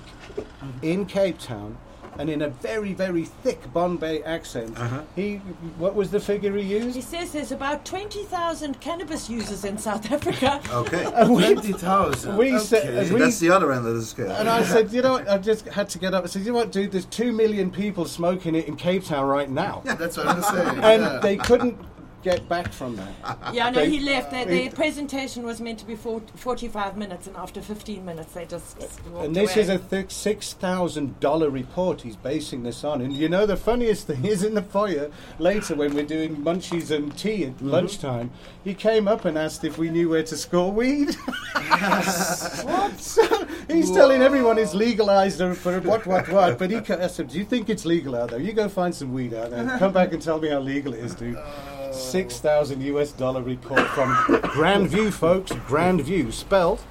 [0.81, 1.77] in Cape Town,
[2.17, 4.77] and in a very, very thick Bombay accent.
[4.77, 5.01] Uh-huh.
[5.15, 5.37] He,
[5.77, 6.95] what was the figure he used?
[6.95, 10.61] He says there's about 20,000 cannabis users in South Africa.
[10.71, 11.05] Okay.
[11.19, 12.37] And we, Twenty thousand.
[12.37, 12.99] we said- okay.
[13.05, 14.31] and we- That's the other end of the scale.
[14.31, 15.27] and I said, you know what?
[15.35, 16.23] I just had to get up.
[16.23, 16.91] I said, you know what, dude?
[16.91, 20.41] There's two million people smoking it in Cape Town right now, Yeah, That's what I'm
[20.41, 20.79] saying.
[20.83, 21.19] and yeah.
[21.21, 21.77] they couldn't
[22.23, 23.09] get back from that.
[23.53, 24.31] Yeah, no, They- he left.
[24.31, 28.33] Their, they- their presentation was meant to be for, 45 minutes, and after 15 minutes,
[28.33, 29.61] they just uh, walked And this away.
[29.63, 33.01] is a thick six thousand dollar report he's basing this on.
[33.01, 36.91] And you know the funniest thing is in the foyer later when we're doing munchies
[36.91, 37.69] and tea at mm-hmm.
[37.69, 38.31] lunchtime,
[38.63, 41.15] he came up and asked if we knew where to score weed.
[41.53, 42.99] what?
[42.99, 46.57] So he's telling everyone it's legalized for what what what.
[46.57, 48.39] But he ca- I said, Do you think it's legal out there?
[48.39, 49.77] You go find some weed out there.
[49.79, 51.37] Come back and tell me how legal it is, dude.
[51.37, 54.13] Uh, Six thousand US dollar report from
[54.53, 55.51] Grand View, folks.
[55.67, 56.81] Grand View, spelled.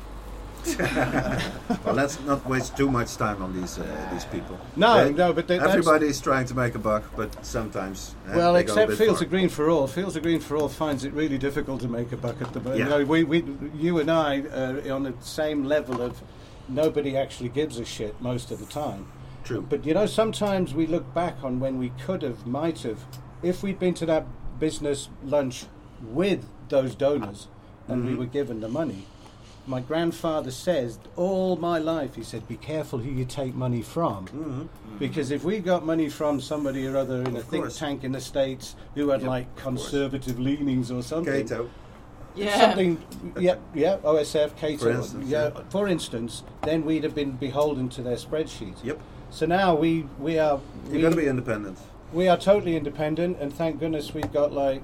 [0.78, 4.58] well, let's not waste too much time on these uh, these people.
[4.76, 8.14] No, They- no, but they, everybody's trying to make a buck, but sometimes.
[8.28, 9.87] uh, Well, they go a except Fields of Green for All.
[9.87, 12.61] Fields of Green for All finds it really difficult to make a buck at the
[12.61, 12.78] moment.
[12.80, 12.84] Yeah.
[12.84, 16.20] You know, we, we, you and I are on the same level of
[16.68, 19.06] nobody actually gives a shit most of the time.
[19.44, 19.62] True.
[19.66, 22.98] But you know, sometimes we look back on when we could have, might have,
[23.42, 24.26] if we'd been to that
[24.59, 25.66] business lunch
[26.03, 27.49] with those donors
[27.88, 28.18] and we Mhm.
[28.18, 29.07] were given the money.
[29.66, 34.27] My grandfather says all my life, he said, be careful who you take money from.
[34.29, 34.68] Mhm.
[34.99, 37.79] Because if we got money from somebody or other in a Of think course.
[37.79, 39.64] tank in the States who had Yep, like of course.
[39.64, 41.68] conservative leanings or something, Cato.
[42.35, 42.59] yeah.
[42.61, 42.97] something,
[43.38, 45.61] yeah, yeah, OSF, Cato, For instance, yeah, yeah.
[45.68, 48.83] for instance, then we'd have been beholden to their spreadsheets.
[48.83, 48.99] Yep.
[49.31, 51.77] So now we we are You're we, going to be independent.
[52.12, 54.83] We are totally independent, and thank goodness we've got like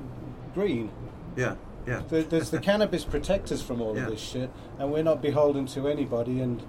[0.54, 0.90] green.
[1.36, 1.56] Yeah.
[1.86, 2.02] Yeah.
[2.08, 4.04] There- There's the cannabis protect us from all Yeah.
[4.04, 6.40] of this shit, and we're not beholden to anybody.
[6.40, 6.62] And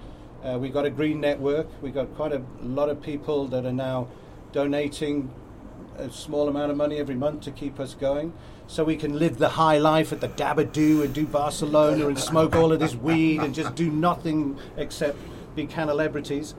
[0.44, 1.68] uh, we got a green network.
[1.82, 4.08] We've got quite a lot of people that are now
[4.52, 5.30] donating
[5.98, 8.34] a small amount of money every month to keep us going,
[8.68, 12.56] so we can live the high life at the Dabadoo and do Barcelona and smoke
[12.56, 15.18] all of this weed and just do nothing except
[15.56, 16.54] be celebrities.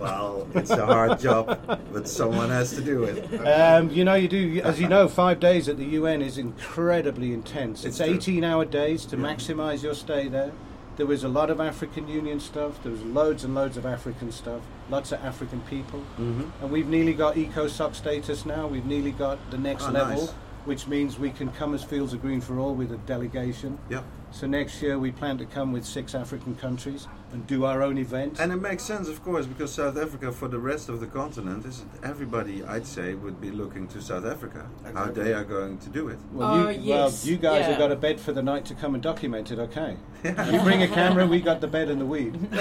[0.00, 1.46] Well, it's a hard job,
[1.92, 3.46] but someone has to do it.
[3.46, 7.34] Um, you know, you do, as you know, five days at the UN is incredibly
[7.34, 7.84] intense.
[7.84, 9.22] It's, It's 18 hour days to Yeah.
[9.24, 10.52] maximise your stay there.
[10.96, 14.32] There was a lot of African Union stuff, there was loads and loads of African
[14.32, 14.60] stuff,
[14.90, 16.00] lots of African people.
[16.16, 20.20] hmm And we've nearly got ECOSOC status now, we've nearly got the next Oh, level.
[20.22, 20.34] nice.
[20.64, 23.78] Which means we can come as Fields of Green for All with a delegation.
[23.88, 24.02] Yeah.
[24.32, 27.98] So next year we plan to come with six African countries and do our own
[27.98, 28.38] event.
[28.38, 31.64] And it makes sense, of course, because South Africa, for the rest of the continent,
[31.64, 34.68] is everybody, I'd say, would be looking to South Africa.
[34.94, 36.18] How they are going to do it.
[36.32, 38.94] well, Oh, you, well, you guys have got a bed for the night to come
[38.94, 39.96] and document it, okay?
[40.24, 42.38] you bring a camera, we got the bed and the weed.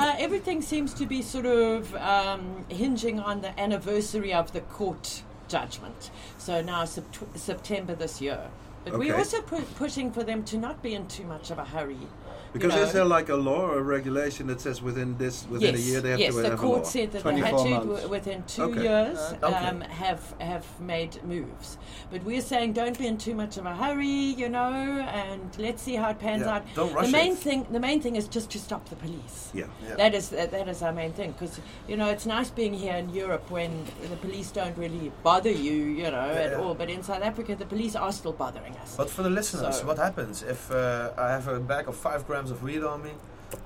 [0.00, 5.22] Uh, everything seems to be sort of um, hinging on the anniversary of the court
[5.50, 6.10] judgment.
[6.38, 8.40] So now Sept- September this year.
[8.84, 11.64] But we're also pu- pushing for them to not be in too much of a
[11.64, 11.98] hurry.
[12.52, 12.82] You Because know.
[12.82, 15.88] is there like a law or a regulation that says within this within yes, a
[15.88, 18.06] year they have yes, to the have a court said that they had to months.
[18.08, 18.82] within two Okay.
[18.82, 19.66] years Uh, okay.
[19.68, 21.78] um, have have made moves.
[22.10, 24.72] But we're saying don't be in too much of a hurry, you know,
[25.24, 26.62] and let's see how it pans Yeah, out.
[26.74, 27.38] don't rush the main it.
[27.46, 29.38] thing, the main thing is just to stop the police.
[29.54, 29.66] Yeah.
[29.86, 29.94] Yeah.
[30.02, 31.54] That is that, that is our main thing because
[31.90, 33.70] you know it's nice being here in Europe when
[34.12, 36.60] the police don't really bother you, you know, Yeah, at yeah.
[36.62, 36.74] all.
[36.80, 38.96] But in South Africa, the police are still bothering us.
[38.96, 42.20] But for the listeners, So- what happens if uh, I have a bag of five
[42.26, 43.10] grams of weed on me,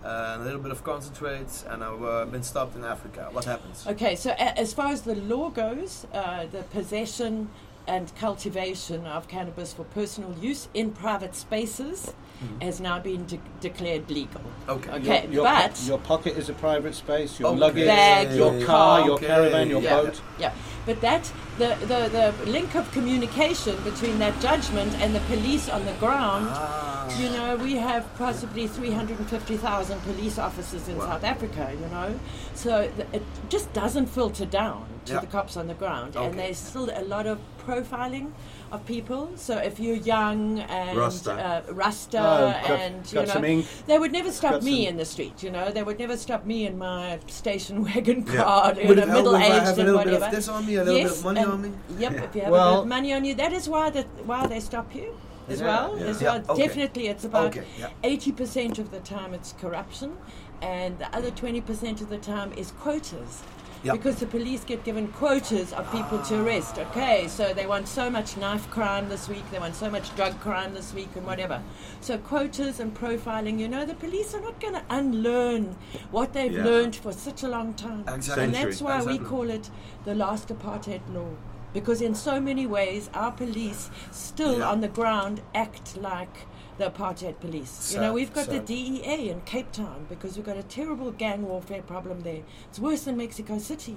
[0.02, 3.28] uh, and a little bit of concentrates, and I've uh, been stopped in Africa?
[3.30, 3.86] What happens?
[3.86, 7.50] Okay, so a- as far as the law goes, uh, the possession
[7.86, 12.14] and cultivation of cannabis for personal use in private spaces
[12.60, 14.40] has now been de- declared legal.
[14.68, 14.90] Okay.
[14.90, 17.58] Okay, Your, your, but po- your pocket is a private space, your Okay.
[17.58, 19.06] luggage, Bag, your your car, car.
[19.06, 19.94] your caravan, your Yeah.
[20.02, 20.20] boat.
[20.38, 20.52] yeah,
[20.84, 22.08] but that the, the
[22.42, 26.46] the link of communication between that judgment and the police on the ground.
[26.50, 26.90] Ah.
[27.18, 31.04] You know, we have possibly 350,000 police officers in Wow.
[31.06, 32.18] South Africa, you know.
[32.54, 35.20] So th- it just doesn't filter down to Yeah.
[35.20, 36.16] the cops on the ground.
[36.16, 36.26] Okay.
[36.26, 38.32] And there's still a lot of profiling
[38.72, 39.30] of people.
[39.36, 41.32] So if you're young and Rasta.
[41.32, 43.66] uh, Rasta Oh, got- and, you know, ink.
[43.86, 45.70] they would never stop me in the street, you know.
[45.70, 48.42] They would never stop me in my station wagon Yeah.
[48.42, 50.24] car, you Would know, middle aged and little bit whatever.
[50.26, 51.72] of this on me, a little bit of money on me?
[51.98, 52.22] Yep, Yeah.
[52.24, 54.60] if you have a bit of money on you, that is why that why they
[54.60, 55.14] stop you
[55.48, 55.98] as Yeah, well.
[55.98, 56.04] yeah.
[56.06, 56.42] As Yeah, well.
[56.50, 56.66] okay.
[56.66, 57.88] Definitely, it's about Okay, yeah.
[58.02, 60.16] eighty percent of the time it's corruption,
[60.62, 63.42] and the other twenty percent of the time is quotas.
[63.84, 63.92] Yeah.
[63.92, 66.78] Because the police get given quotas of people to arrest.
[66.78, 70.40] Okay, so they want so much knife crime this week, they want so much drug
[70.40, 71.62] crime this week, and whatever.
[72.00, 73.58] So quotas and profiling.
[73.58, 75.76] You know, the police are not going to unlearn
[76.10, 76.64] what they've Yeah.
[76.64, 78.04] learned for such a long time.
[78.08, 78.44] Exactly.
[78.44, 79.68] And that's why we call it
[80.06, 81.28] the last apartheid law.
[81.74, 84.70] Because in so many ways, our police still Yeah.
[84.70, 86.46] on the ground act like
[86.78, 87.94] the apartheid police.
[87.94, 91.46] you know, we've got the DEA in Cape Town because we've got a terrible gang
[91.46, 92.42] warfare problem there.
[92.68, 93.96] It's worse than Mexico City.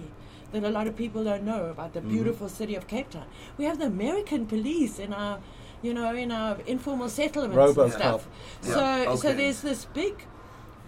[0.52, 3.26] That a lot of people don't know about the beautiful city of Cape Town.
[3.58, 5.40] We have the American police in our,
[5.82, 8.28] you know, in our informal settlements and stuff.
[8.62, 9.34] So, so okay.
[9.34, 10.26] there's this big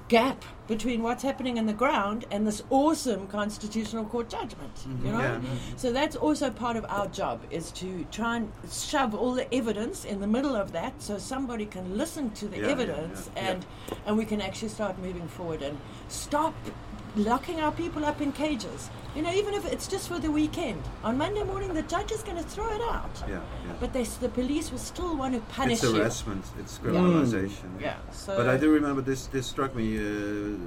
[0.10, 4.72] gap between what's happening in the ground and this awesome constitutional court judgment.
[4.86, 5.12] You mm-hmm.
[5.12, 5.36] know, Yeah.
[5.36, 5.78] Mm-hmm.
[5.78, 10.06] so that's also part of our job is to try and shove all the evidence
[10.06, 13.48] in the middle of that, so somebody can listen to the Yeah, yeah, evidence yeah,
[13.48, 13.66] and
[14.06, 16.54] and we can actually start moving forward and stop
[17.16, 18.90] locking our people up in cages.
[19.16, 20.82] You know, even if it's just for the weekend.
[21.04, 23.10] On Monday morning, the judge is going to throw it out.
[23.28, 23.74] Yeah, yeah.
[23.80, 25.96] But they, the police will still want to punish it's you.
[25.96, 26.46] harassment.
[26.60, 27.82] It's criminalization.
[27.82, 27.96] Yeah.
[28.12, 29.26] So But I do remember this.
[29.28, 30.02] This struck me uh,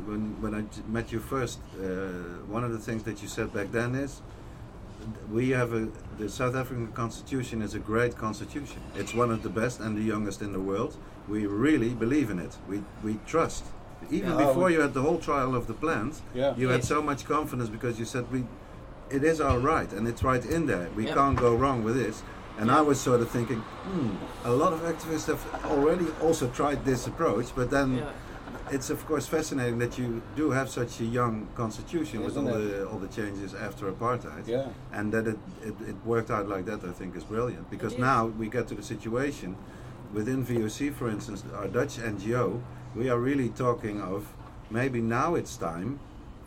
[0.09, 1.61] when when I met you first.
[1.81, 1.87] Uh,
[2.49, 4.23] one of the things that you said back then is,
[5.31, 8.81] we have a the South African Constitution is a great constitution.
[8.97, 10.97] It's one of the best and the youngest in the world.
[11.29, 12.57] We really believe in it.
[12.69, 13.65] We we trust.
[14.11, 14.47] Even Yeah.
[14.47, 16.55] before you had the whole trial of the plans, Yeah.
[16.57, 18.45] you had so much confidence because you said we,
[19.11, 20.89] it is our right and it's right in there.
[20.97, 21.15] We Yeah.
[21.15, 22.23] can't go wrong with this.
[22.59, 24.11] And I was sort of thinking, hmm,
[24.45, 28.05] a lot of activists have already also tried this approach, but then Yeah.
[28.71, 32.53] it's of course fascinating that you do have such a young constitution with all it?
[32.59, 34.67] the all the changes after apartheid, Yeah.
[34.93, 36.81] and that it, it, it worked out like that.
[36.85, 37.99] I think is brilliant because is.
[37.99, 39.57] now we get to the situation
[40.13, 42.61] within VOC, for instance, our Dutch NGO,
[42.95, 44.27] we are really talking of
[44.71, 45.99] maybe now it's time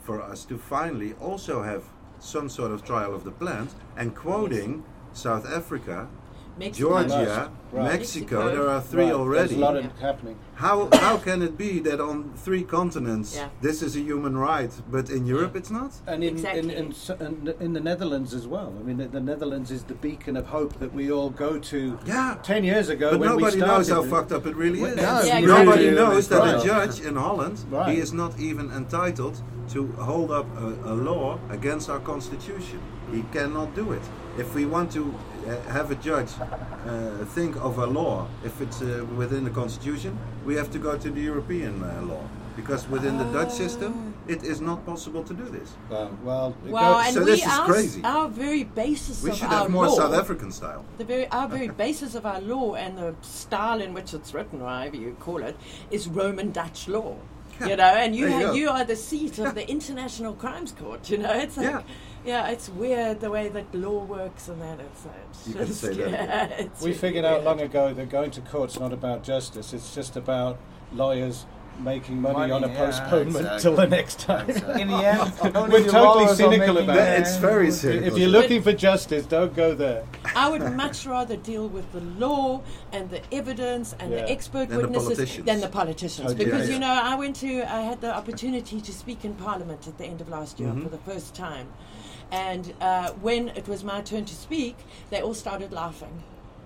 [0.03, 1.83] for us to finally also have
[2.19, 6.07] some sort of trial of the plant and quoting South Africa,
[6.57, 6.89] Mexico.
[6.89, 7.83] Georgia, Right.
[7.83, 8.35] Mexico.
[8.45, 8.55] Mexico.
[8.55, 9.47] There are three Right, already.
[9.55, 9.89] There's a lot Yeah.
[9.99, 10.37] happening.
[10.53, 13.49] How how can it be that on three continents Yeah.
[13.61, 15.91] this is a human right, but in Europe it's not?
[16.07, 16.59] And in, Exactly.
[16.59, 18.71] in, in, in, in the Netherlands as well.
[18.79, 21.97] I mean, the, the Netherlands is the beacon of hope that we all go to.
[22.05, 22.35] Yeah.
[22.43, 24.95] Ten years ago, But when nobody we knows how fucked up it really is.
[24.95, 26.61] No, Yeah, Nobody knows that Right.
[26.61, 27.89] a judge in Holland Right.
[27.93, 29.41] he is not even entitled
[29.73, 32.79] to hold up a, a law against our constitution.
[33.11, 34.01] He cannot do it.
[34.37, 35.13] If we want to
[35.71, 40.55] have a judge uh, think of a law, if it's uh, within the constitution, we
[40.55, 42.23] have to go to the European uh, law.
[42.55, 43.63] because within the Dutch Oh.
[43.63, 43.91] system,
[44.27, 45.69] it is not possible to do this.
[45.89, 48.01] Well, well, Well, and So we, this is crazy.
[48.03, 50.81] our very basis We of should our have more law, South African style.
[50.97, 54.61] the very our very basis of our law and the style in which it's written,
[54.61, 55.55] or however you call it,
[55.91, 57.15] is Roman Dutch law.
[57.69, 60.71] You know, and you There you ha- you are the seat of the International Crimes
[60.81, 61.01] Court.
[61.11, 61.81] You know, it's like Yeah.
[62.25, 64.79] Yeah, it's weird the way that law works and that.
[64.79, 66.51] It's, it's You can just, say that yeah, again.
[66.59, 69.73] it's we really figured out long ago that going to court's not about justice.
[69.73, 70.57] It's just about
[70.93, 71.45] lawyers
[71.77, 73.59] making money, Money, on a yeah, postponement exactly.
[73.61, 74.49] till the next time.
[74.49, 74.81] Exactly.
[74.81, 77.19] In the end, only We're totally cynical about the- it.
[77.19, 78.05] It's very serious.
[78.13, 80.05] if you're looking for justice, don't go there.
[80.37, 82.61] I would much rather deal with the law
[82.93, 84.19] and the evidence and Yeah.
[84.21, 85.45] the expert Than the witnesses politicians.
[85.45, 86.27] than the politicians.
[86.29, 86.45] Totally.
[86.45, 89.85] because Yeah, you know, I went to, I had the opportunity to speak in Parliament
[89.85, 90.83] at the end of last year Mhm.
[90.83, 91.67] for the first time,
[92.31, 94.75] and uh, when it was my turn to speak,
[95.09, 96.23] they all started laughing.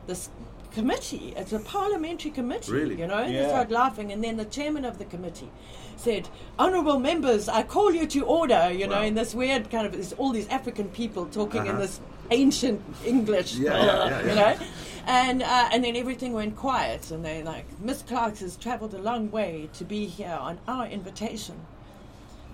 [0.07, 0.29] This
[0.71, 2.95] committee, it's a parliamentary committee, Really?
[2.99, 5.49] you know, and they started laughing, and then the chairman of the committee
[5.97, 9.93] said, "Honourable members, I call you to order." You know, in this weird kind of,
[9.93, 11.81] there's all these African people talking in Uh-huh.
[11.81, 11.99] this
[12.31, 14.65] ancient English, Yeah, yeah, yeah, you know,
[15.07, 18.99] and uh, and then everything went quiet, and they're like Miss Clarke has travelled a
[19.01, 21.55] long way to be here on our invitation,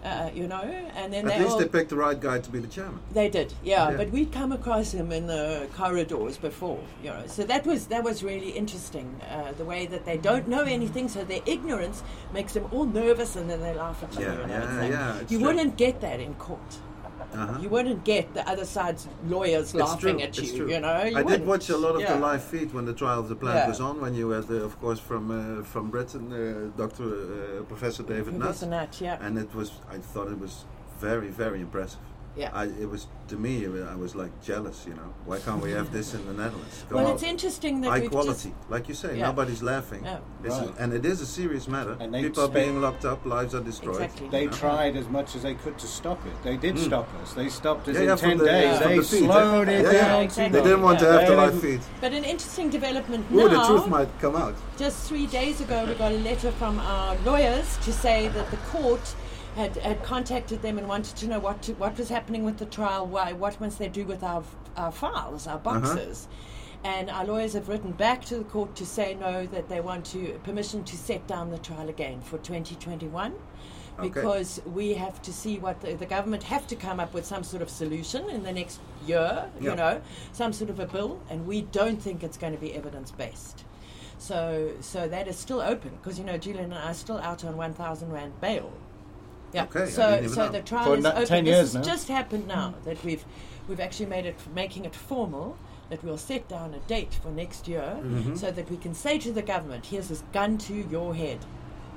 [0.05, 0.61] uh, you know,
[0.95, 2.99] and then At they least all, they picked the right guy to be the chairman.
[3.11, 3.97] they did, yeah, Yeah.
[3.97, 7.23] But we'd come across him in the corridors before, you know.
[7.27, 9.07] So that was that was really interesting.
[9.29, 13.35] Uh, the way that they don't know anything, so their ignorance makes them all nervous,
[13.35, 14.25] and then they laugh at you.
[14.25, 14.53] Yeah, you know?
[14.53, 15.47] yeah, like- yeah, you true.
[15.47, 16.71] wouldn't get that in court.
[17.35, 17.59] Uh-huh.
[17.61, 20.69] You wouldn't get the other side's lawyers It's laughing true, at you.
[20.69, 21.45] You know, you I did wouldn't.
[21.45, 22.13] watch a lot of Yeah.
[22.13, 23.67] the live feed when the trial of the plant Yeah.
[23.67, 23.99] was on.
[24.01, 28.33] When you had, uh, of course, from uh, from Britain, uh, Doctor uh, Professor David
[28.39, 29.17] Nutt, Nat, yeah.
[29.25, 29.69] and it was.
[29.95, 30.65] I thought it was
[30.99, 31.99] very, very impressive.
[32.35, 32.49] Yeah.
[32.53, 33.65] I, it was to me.
[33.65, 34.85] I was like jealous.
[34.87, 36.83] You know, why can't we have this in the Netherlands?
[36.89, 37.13] Come well, on.
[37.13, 39.17] it's interesting that high we've quality, just like you say.
[39.17, 39.27] Yeah.
[39.27, 40.03] Nobody's laughing.
[40.03, 40.17] Yeah.
[40.43, 40.69] It's Right.
[40.77, 41.95] a- and it is a serious matter.
[41.99, 43.25] And People are being locked up.
[43.25, 44.01] Lives are destroyed.
[44.01, 44.27] Exactly.
[44.29, 44.55] They you know.
[44.57, 46.43] tried as much as they could to stop it.
[46.43, 46.85] They did Mm.
[46.85, 47.33] stop us.
[47.33, 48.77] They stopped us Yeah, in yeah, 10 the- days.
[48.79, 50.07] from They the slowed it Yeah, yeah.
[50.07, 50.23] down.
[50.23, 50.59] Exactly.
[50.59, 51.81] They didn't want to have the They live feed.
[52.01, 53.67] But an interesting development Ooh, the now.
[53.67, 54.55] truth might come out.
[54.77, 58.57] Just three days ago, we got a letter from our lawyers to say that the
[58.57, 59.15] court
[59.55, 62.65] had, had contacted them and wanted to know what to, what was happening with the
[62.65, 63.05] trial.
[63.07, 63.31] Why?
[63.33, 64.43] What must they do with our
[64.77, 65.79] our files, our Uh-huh.
[65.79, 66.27] boxes?
[66.83, 70.05] And our lawyers have written back to the court to say no, that they want
[70.07, 73.33] to permission to set down the trial again for 2021.
[73.97, 74.07] Okay.
[74.09, 77.43] Because we have to see what the, the government have to come up with some
[77.43, 79.69] sort of solution in the next year, Yeah.
[79.71, 80.01] you know,
[80.33, 83.63] some sort of a bill, and we don't think it's going to be evidence based.
[84.17, 87.43] So, so that is still open because you know Julian and I are still out
[87.45, 88.71] on one thousand rand bail.
[89.53, 89.63] Yeah.
[89.63, 90.51] Okay, so, so know.
[90.51, 91.25] the trial For is na- open.
[91.25, 91.81] 10 this years has now.
[91.93, 93.23] just happened now that we've
[93.67, 95.57] we've actually made it making it formal
[95.89, 98.37] that we'll set down a date for next year Mhm.
[98.37, 101.39] so that we can say to the government, "Here's this gun to your head."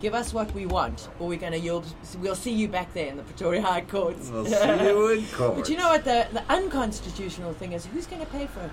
[0.01, 1.85] Give us what we want, or we're going to yield.
[2.21, 4.15] We'll see you back there in the Pretoria High Court.
[4.31, 5.57] We'll see you in court.
[5.57, 6.05] But you know what?
[6.05, 8.71] The, the unconstitutional thing is who's going to pay for it?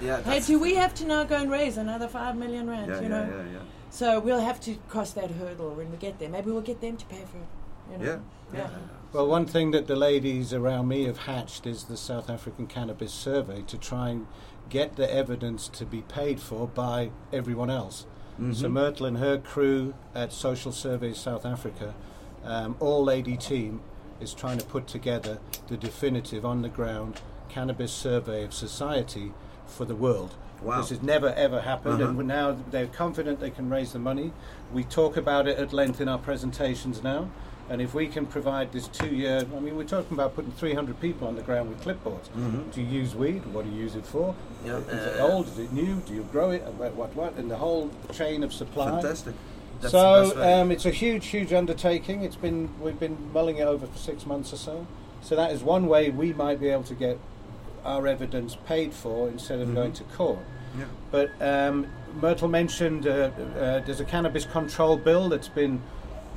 [0.00, 2.88] Yeah, Hey, do we have to now go and raise another five million rand?
[2.88, 3.58] Yeah, you yeah, know, yeah, yeah.
[3.90, 6.28] so we'll have to cross that hurdle when we get there.
[6.28, 7.46] Maybe we'll get them to pay for it.
[7.98, 8.20] You know?
[8.52, 8.68] Yeah, yeah.
[9.12, 13.12] Well, one thing that the ladies around me have hatched is the South African Cannabis
[13.12, 14.26] Survey to try and
[14.68, 18.06] get the evidence to be paid for by everyone else.
[18.52, 18.72] So Mhm.
[18.72, 21.94] Myrtle and her crew at Social Surveys South Africa,
[22.44, 23.80] um, all lady team,
[24.20, 29.32] is trying to put together the definitive on the ground cannabis survey of society
[29.66, 30.34] for the world.
[30.60, 30.78] Wow.
[30.80, 32.18] This has never ever happened, Uh-huh.
[32.18, 34.32] and now they're confident they can raise the money.
[34.72, 37.28] We talk about it at length in our presentations now,
[37.70, 41.26] and if we can provide this two-year, I mean, we're talking about putting 300 people
[41.26, 42.28] on the ground with clipboards.
[42.36, 42.72] Mhm.
[42.72, 43.44] Do you use weed?
[43.52, 44.34] What do you use it for?
[44.64, 45.48] Yeah, is it uh, old?
[45.48, 45.96] Is it new?
[46.06, 46.62] Do you grow it?
[46.66, 47.34] And what, what, what?
[47.36, 48.90] And the whole chain of supply.
[48.90, 49.34] Fantastic.
[49.80, 52.22] That's so um, it's a huge, huge undertaking.
[52.22, 54.86] It's been we've been mulling it over for six months or so.
[55.22, 57.18] So that is one way we might be able to get
[57.84, 59.74] our evidence paid for instead of Mhm.
[59.74, 60.38] going to court.
[60.78, 60.84] Yeah.
[61.10, 61.86] But um,
[62.20, 65.80] Myrtle mentioned uh, uh, there's a cannabis control bill that's been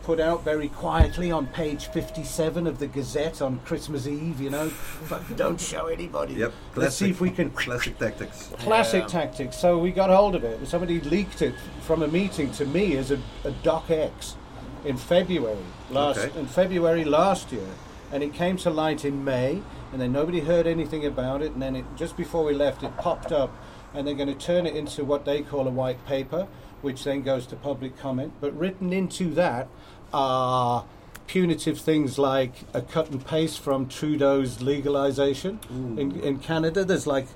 [0.08, 4.39] put out very quietly on page 57 of the Gazette on Christmas Eve.
[4.39, 4.72] You know,
[5.10, 6.36] but don't show anybody.
[6.36, 6.54] Yep.
[6.78, 8.50] Let's see if we can Classic tactics.
[8.60, 9.08] classic Yeah.
[9.08, 9.58] tactics.
[9.58, 10.65] So we got hold of it.
[10.65, 14.38] Somebody leaked it from a meeting to me as a, a Doc X
[14.86, 15.58] in February
[15.91, 16.39] last Okay.
[16.39, 17.67] in February last year,
[18.13, 21.52] and it came to light in May, and then nobody heard anything about it.
[21.52, 23.54] And then it, just before we left, it popped up,
[23.93, 26.48] and they're going to turn it into what they call a white paper,
[26.82, 28.32] which then goes to public comment.
[28.39, 29.67] But written into that
[30.13, 30.85] are
[31.27, 36.85] punitive things like a cut and paste from Trudeau's legalization in, in Canada.
[36.85, 37.27] There's like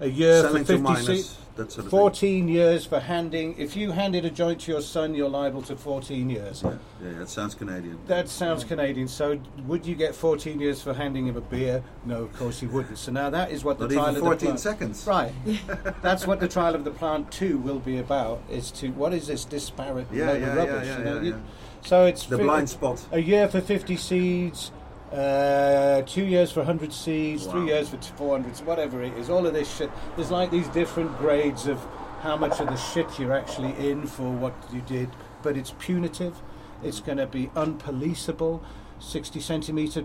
[0.00, 1.36] a year Selling for to 50 minors, seats.
[1.74, 3.58] sort of 14 years for handing.
[3.58, 6.62] If you handed a joint to your son, you're liable to 14 years.
[6.62, 6.78] thing.
[7.04, 7.98] Yeah, that sounds Canadian.
[8.06, 9.08] That sounds Canadian.
[9.08, 11.82] So, would you get 14 years for handing him a beer?
[12.06, 12.96] No, of course you wouldn't.
[12.96, 14.60] So now that is what the Not trial even of the 14 plant.
[14.60, 15.06] seconds.
[15.06, 15.32] Right.
[16.02, 18.40] That's what the trial of the plant two will be about.
[18.48, 21.14] Is to what is this disparate Yeah, yeah, of yeah, yeah, you know?
[21.16, 21.36] yeah, You- yeah.
[21.82, 23.04] So it's The fi- blind spot.
[23.12, 24.70] a year for 50 seeds,
[25.12, 29.28] uh, two years for 100 seeds, three years for 400, whatever it is.
[29.30, 29.90] All of this shit.
[30.16, 31.78] There's like these different grades of
[32.22, 35.08] how much of the shit you're actually in for what you did,
[35.42, 36.34] but it's punitive.
[36.82, 38.60] It's going to be unpoliceable.
[38.98, 40.04] 60 centimeter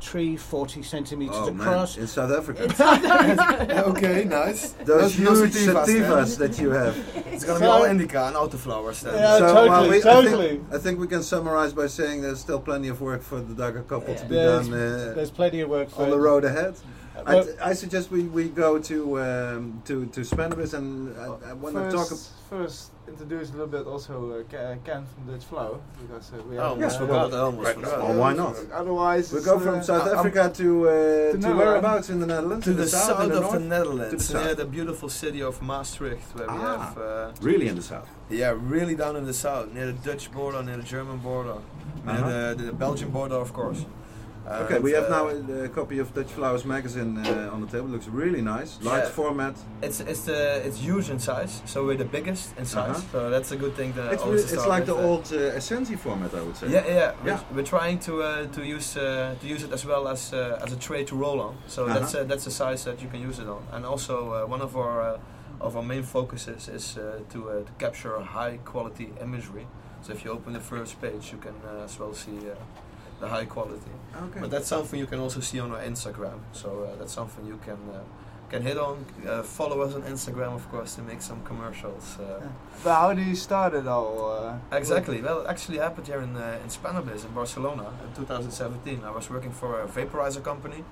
[0.00, 1.96] tree, 40 centimeters Oh man, across.
[1.96, 2.64] in South Africa.
[3.88, 4.72] okay, nice.
[4.84, 6.96] Those No- no huge sativas sativas that you have.
[7.32, 9.14] It's gonna be So- all indica and autoflowers then.
[9.14, 10.48] Yeah, So, totally, well, we- I totally.
[10.48, 13.54] think, I think we can summarize by saying there's still plenty of work for the
[13.54, 16.44] Dagga couple to be There's, done uh, there's plenty of work for on the road
[16.44, 16.74] ahead.
[17.26, 21.74] I, I suggest we, we go to um, to to Spannabis and I, I want
[21.74, 22.08] to talk.
[22.08, 26.36] First, first introduce a little bit also uh, Ca- Ken from Dutch Flow because uh,
[26.48, 27.06] we Oh, have almost Yeah.
[27.06, 27.32] forgot.
[27.34, 27.74] I almost Right.
[27.74, 27.98] forgot.
[28.00, 28.56] Oh, why not?
[28.72, 31.46] Otherwise, We go from uh, South I'm- Africa to uh, to Netherlands.
[31.58, 32.64] whereabouts in the Netherlands?
[32.64, 33.52] To In the, south, in the of north?
[33.54, 34.44] the Netherlands, To the south.
[34.44, 36.78] near the beautiful city of Maastricht, where we Ah.
[36.78, 38.08] have, uh, Really in the south.
[38.30, 41.56] yeah, really down in the south, near the Dutch border, near the German border,
[42.04, 42.54] near Uh-huh.
[42.54, 43.84] the, the Belgian border, of course.
[44.50, 45.28] Okay, And, we have uh, now
[45.64, 47.88] a, copy of Dutch Flowers magazine uh, on the table.
[47.88, 49.10] Looks really nice, large Yeah.
[49.10, 49.54] format.
[49.82, 52.96] It's it's the it's huge in size, so we're the biggest in size.
[52.98, 53.12] Uh-huh.
[53.12, 53.92] So that's a good thing.
[53.94, 56.56] To It's, always re- to it's like the uh, old uh, Essenzi format, I would
[56.56, 56.68] say.
[56.70, 57.12] Yeah, yeah.
[57.22, 57.40] We're, Yeah.
[57.54, 60.72] we're trying to uh, to use uh, to use it as well as uh, as
[60.72, 61.54] a tray to roll on.
[61.66, 61.94] So Uh-huh.
[61.98, 63.62] that's uh, that's the size that you can use it on.
[63.72, 67.52] And also uh, one of our uh, of our main focuses is uh, to uh,
[67.68, 69.66] to capture high quality imagery.
[70.02, 72.54] So if you open the first page, you can uh, as well see uh,
[73.20, 73.92] the high quality.
[74.24, 74.40] Okay.
[74.40, 76.38] But that's something you can also see on our Instagram.
[76.52, 77.78] So uh, that's something you can.
[77.92, 78.00] Uh,
[78.50, 82.16] can hit on, uh, follow us on Instagram, of course, to make some commercials.
[82.18, 82.40] Uh,
[82.82, 84.16] But how do you start it all?
[84.72, 85.20] Uh, Exactly.
[85.20, 89.04] Well, it actually happened here in uh, in Spannabis in Barcelona in 2017.
[89.04, 90.82] I was working for a vaporizer company,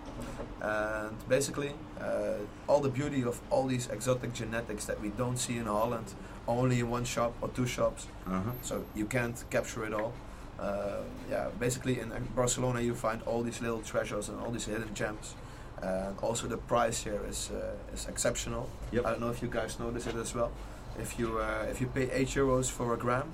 [0.60, 5.56] and basically, uh, all the beauty of all these exotic genetics that we don't see
[5.56, 6.14] in Holland,
[6.46, 8.50] only in one shop or two shops, Uh-huh.
[8.62, 10.12] so you can't capture it all.
[10.58, 14.64] Uh, yeah, basically in uh, Barcelona you find all these little treasures and all these
[14.66, 15.34] hidden gems.
[15.82, 18.68] And also the price here is uh, is exceptional.
[18.92, 19.04] Yep.
[19.06, 20.50] I don't know if you guys notice it as well.
[20.98, 23.28] If you uh, if you pay eight euros for a gram,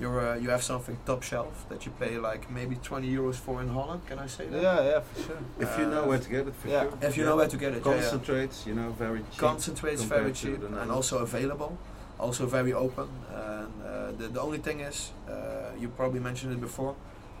[0.00, 3.62] you're uh, you have something top shelf that you pay like maybe 20 euros for
[3.62, 4.00] in Holland.
[4.08, 4.60] Can I say that?
[4.60, 5.38] yeah, yeah, for sure.
[5.60, 6.82] If you know Uh, where to get it, for yeah.
[6.82, 6.98] sure.
[7.08, 8.00] If you know where to get it, yeah, yeah.
[8.00, 9.38] Concentrates, you know, very cheap.
[9.38, 11.78] Concentrates very cheap the and also available,
[12.24, 13.08] also very open.
[13.30, 15.32] And uh, the, the only thing is, uh,
[15.80, 16.94] you probably mentioned it before,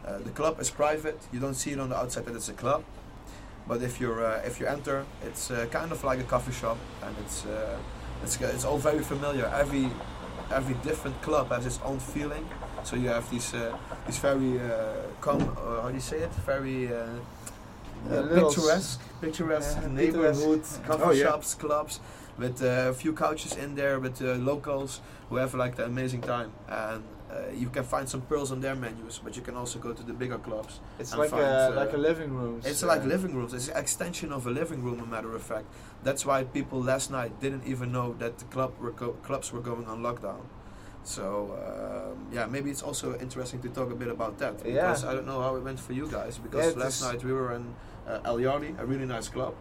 [0.06, 1.18] uh, the club is private.
[1.32, 2.82] You don't see it on the outside that it's a club.
[3.66, 6.76] But if you're uh, if you enter, it's uh, kind of like a coffee shop,
[7.02, 7.78] and it's uh,
[8.22, 9.46] it's it's all very familiar.
[9.46, 9.88] Every
[10.52, 12.44] every different club has its own feeling.
[12.82, 13.74] So you have these uh,
[14.06, 14.68] these very uh,
[15.22, 16.32] com uh, how do you say it?
[16.46, 17.06] Very uh,
[18.34, 21.24] picturesque, picturesque Yeah, neighborhood coffee Oh, yeah.
[21.24, 22.00] shops, clubs
[22.38, 26.20] with uh, a few couches in there with uh, locals who have like the amazing
[26.20, 27.02] time and.
[27.24, 30.04] Uh, you can find some pearls on their menus, but you can also go to
[30.04, 30.78] the bigger clubs.
[31.00, 32.60] It's like find, a uh, like a living room.
[32.64, 33.52] It's like living rooms.
[33.54, 35.64] It's an extension of a living room, a matter of fact.
[36.04, 39.86] That's why people last night didn't even know that the club were clubs were going
[39.86, 40.42] on lockdown.
[41.02, 41.24] So
[41.60, 44.72] um, yeah, maybe it's also interesting to talk a bit about that Yeah.
[44.72, 46.38] because I don't know how it went for you guys.
[46.38, 47.74] Because Yeah, last night we were in
[48.06, 49.54] uh, El Yardi, a really nice club,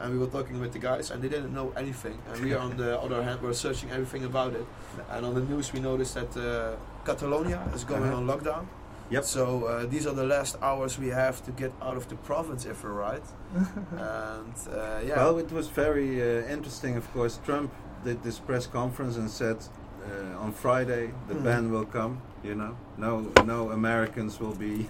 [0.00, 2.18] and we were talking with the guys, and they didn't know anything.
[2.32, 4.66] And we, on the other hand, were searching everything about it.
[5.10, 8.16] And on the news, we noticed that uh, Catalonia is going Uh-huh.
[8.16, 8.66] on lockdown.
[9.10, 9.24] Yep.
[9.24, 12.64] So uh, these are the last hours we have to get out of the province,
[12.64, 13.22] if we're right.
[13.92, 16.96] and uh, yeah, Well, it was very uh, interesting.
[16.96, 17.70] Of course, Trump
[18.04, 21.44] did this press conference and said uh, on Friday the Mhm.
[21.44, 22.20] ban will come.
[22.42, 24.86] You know, no, no Americans will be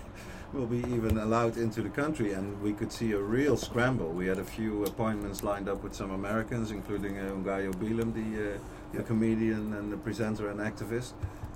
[0.54, 4.08] will be even allowed into the country, and we could see a real scramble.
[4.10, 8.54] We had a few appointments lined up with some Americans, including uh, Ngaio Bealum, the,
[8.54, 8.58] uh,
[8.92, 11.12] the comedian and the presenter and activist.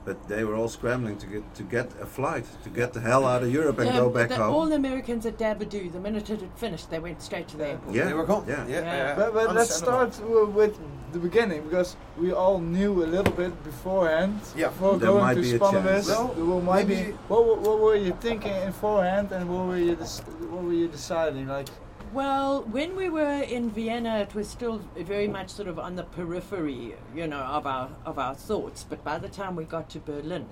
[0.09, 3.27] But they were all scrambling to get to get a flight to get the hell
[3.27, 4.55] out of Europe and Yeah, go back the- home.
[4.55, 7.67] All the Americans at Dabadoo, the minute it had finished, they went straight to the
[7.73, 7.95] airport.
[7.95, 8.07] Yeah.
[8.07, 8.45] they were gone.
[8.49, 8.67] Yeah.
[8.67, 8.85] yeah, Yeah.
[8.85, 9.15] yeah.
[9.21, 10.13] But, but let's start
[10.61, 10.75] with
[11.13, 14.41] the beginning because we all knew a little bit beforehand.
[14.57, 14.69] Yeah.
[14.69, 16.09] Before There going might to be a chance.
[16.09, 16.95] Well, well, might be.
[16.95, 19.95] maybe- What, what were you thinking beforehand, and what were you
[20.53, 21.47] what were you deciding?
[21.49, 21.69] Like,
[22.13, 26.05] Well, when we were in Vienna, it was still very much sort of on the
[26.05, 28.83] periphery, you know, of our of our thoughts.
[28.89, 30.47] But by the time we got to Berlin,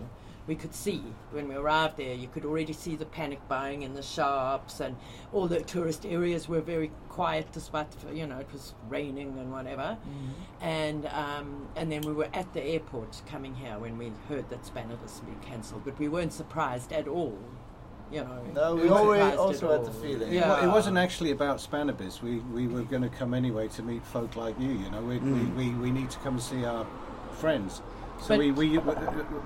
[0.46, 2.14] we could see when we arrived there.
[2.14, 4.96] You could already see the panic buying in the shops, and
[5.32, 9.96] all the tourist areas were very quiet, despite you know it was raining and whatever.
[10.60, 14.62] And um, and then we were at the airport coming here when we heard that
[14.64, 17.38] Spannabis had been cancelled, but we weren't surprised at all.
[18.12, 20.32] You know, No, we always also had the feeling.
[20.32, 22.22] It, wa- it wasn't actually about Spannabis.
[22.22, 24.68] We, we were going to come anyway to meet folk like you.
[24.70, 25.56] You know, we, Mm.
[25.56, 26.86] we, we, we need to come and see our
[27.32, 27.82] friends.
[28.20, 28.78] So But- we, we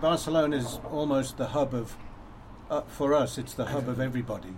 [0.01, 1.97] Barcelona is almost the hub of
[2.71, 3.39] uh, for us.
[3.39, 4.55] It's the hub of everybody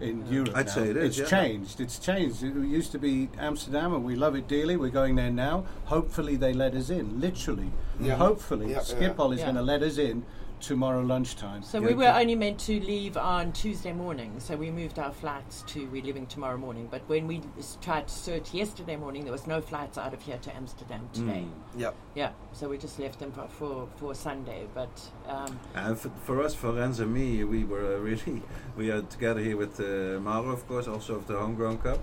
[0.00, 0.52] in Europe.
[0.56, 0.72] I'd now.
[0.72, 1.38] say it is, It's yeah.
[1.38, 1.80] changed.
[1.80, 2.42] It's changed.
[2.42, 4.76] It used to be Amsterdam, and we love it dearly.
[4.76, 5.66] We're going there now.
[5.86, 7.20] Hopefully, they let us in.
[7.20, 7.70] Literally,
[8.00, 8.14] Yeah.
[8.16, 9.46] hopefully, Yeah, Schiphol is yeah.
[9.46, 10.24] going to let us in
[10.62, 11.62] tomorrow lunchtime.
[11.62, 15.62] So we were only meant to leave on Tuesday morning, so we moved our flights
[15.68, 16.88] to we're leaving tomorrow morning.
[16.90, 17.42] But when we
[17.80, 21.44] tried to search yesterday morning, there was no flights out of here to Amsterdam today.
[21.76, 21.80] Mm.
[21.80, 21.94] Yep.
[22.14, 24.66] Yeah, so we just left them for for, for Sunday.
[24.72, 24.94] But
[25.26, 28.42] um, And f- for us, for Rens and me, we were uh, really
[28.76, 31.98] we are together here with uh, Mauro, of course, also of the Homegrown Cup.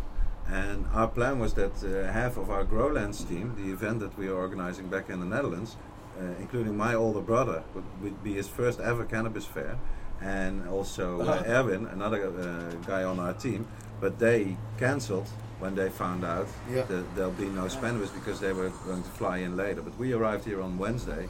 [0.52, 4.28] And our plan was that uh, half of our Growlands team, the event that we
[4.28, 5.78] are organizing back in the Netherlands,
[6.40, 9.78] including my older brother, would, would be his first ever cannabis fair,
[10.22, 13.68] and also uh, Erwin, another uh, guy on our team.
[14.02, 15.28] But they cancelled
[15.60, 16.84] when they found out Yeah.
[16.84, 19.82] that there'll be no Spannabis because they were going to fly in later.
[19.82, 21.28] But we arrived here on Wednesday,